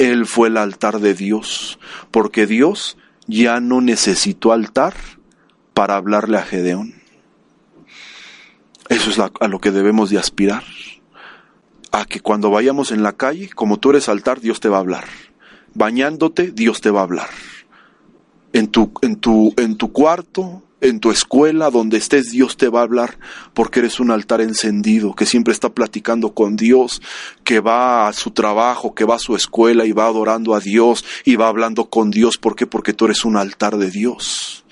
[0.02, 1.78] él fue el altar de Dios,
[2.10, 2.98] porque Dios
[3.28, 4.96] ya no necesitó altar
[5.76, 6.96] para hablarle a Gedeón.
[8.90, 10.64] Eso es a lo que debemos de aspirar.
[11.92, 14.82] A que cuando vayamos en la calle, como tú eres altar, Dios te va a
[14.82, 15.06] hablar.
[15.76, 17.30] Bañándote, Dios te va a hablar.
[18.54, 22.80] En tu, en tu, en tu cuarto, en tu escuela, donde estés, Dios te va
[22.82, 23.18] a hablar,
[23.54, 27.02] porque eres un altar encendido, que siempre está platicando con Dios,
[27.44, 31.06] que va a su trabajo, que va a su escuela y va adorando a Dios
[31.24, 32.38] y va hablando con Dios.
[32.38, 32.66] ¿Por qué?
[32.66, 34.66] Porque tú eres un altar de Dios.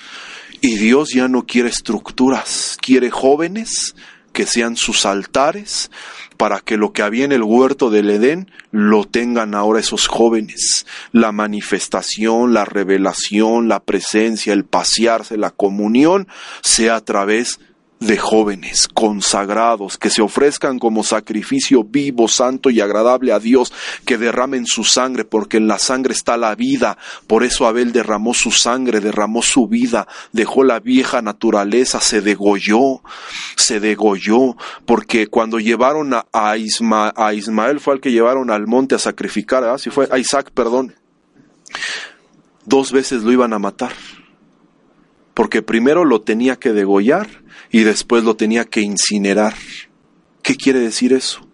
[0.62, 3.96] Y Dios ya no quiere estructuras, quiere jóvenes
[4.34, 5.90] que sean sus altares
[6.40, 10.86] para que lo que había en el huerto del Edén lo tengan ahora esos jóvenes.
[11.12, 16.30] La manifestación, la revelación, la presencia, el pasearse, la comunión
[16.64, 17.60] sea a través
[18.00, 23.74] de jóvenes consagrados que se ofrezcan como sacrificio vivo, santo y agradable a Dios,
[24.06, 26.98] que derramen su sangre, porque en la sangre está la vida.
[27.28, 33.02] Por eso Abel derramó su sangre, derramó su vida, dejó la vieja naturaleza, se degolló,
[33.56, 39.00] se degolló, porque cuando llevaron a, a, Ismael fue al que llevaron al monte a
[39.00, 39.78] sacrificar, ¿ah?
[39.78, 40.96] si fue a Isaac, perdón,
[42.66, 43.94] dos veces lo iban a matar,
[45.34, 47.39] porque primero lo tenía que degollar,
[47.72, 49.54] y después lo tenía que incinerar.
[50.42, 51.46] ¿Qué quiere decir eso?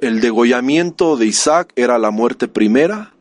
[0.00, 3.12] el degollamiento de Isaac era la muerte primera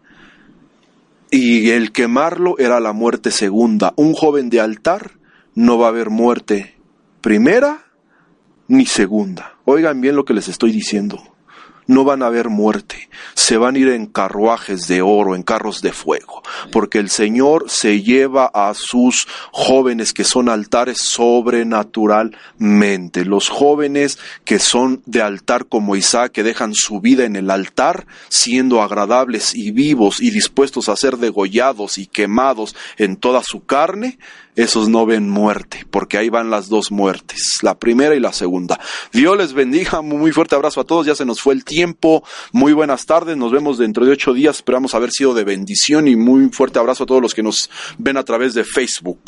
[1.30, 3.94] y el quemarlo era la muerte segunda.
[3.98, 5.12] Un joven de altar
[5.56, 6.76] no va a haber muerte
[7.20, 7.88] primera
[8.70, 9.58] ni segunda.
[9.66, 11.37] Oigan bien lo que les estoy diciendo
[11.88, 15.82] no van a haber muerte, se van a ir en carruajes de oro, en carros
[15.82, 23.50] de fuego, porque el Señor se lleva a sus jóvenes que son altares sobrenaturalmente, los
[23.50, 28.82] jóvenes que son de altar como Isaac, que dejan su vida en el altar, siendo
[28.82, 34.20] agradables y vivos y dispuestos a ser degollados y quemados en toda su carne,
[34.58, 38.80] esos no ven muerte, porque ahí van las dos muertes, la primera y la segunda.
[39.14, 42.74] Dios les bendiga, muy fuerte abrazo a todos, ya se nos fue el tiempo, muy
[42.74, 46.50] buenas tardes, nos vemos dentro de ocho días, esperamos haber sido de bendición y muy
[46.50, 49.20] fuerte abrazo a todos los que nos ven a través de Facebook.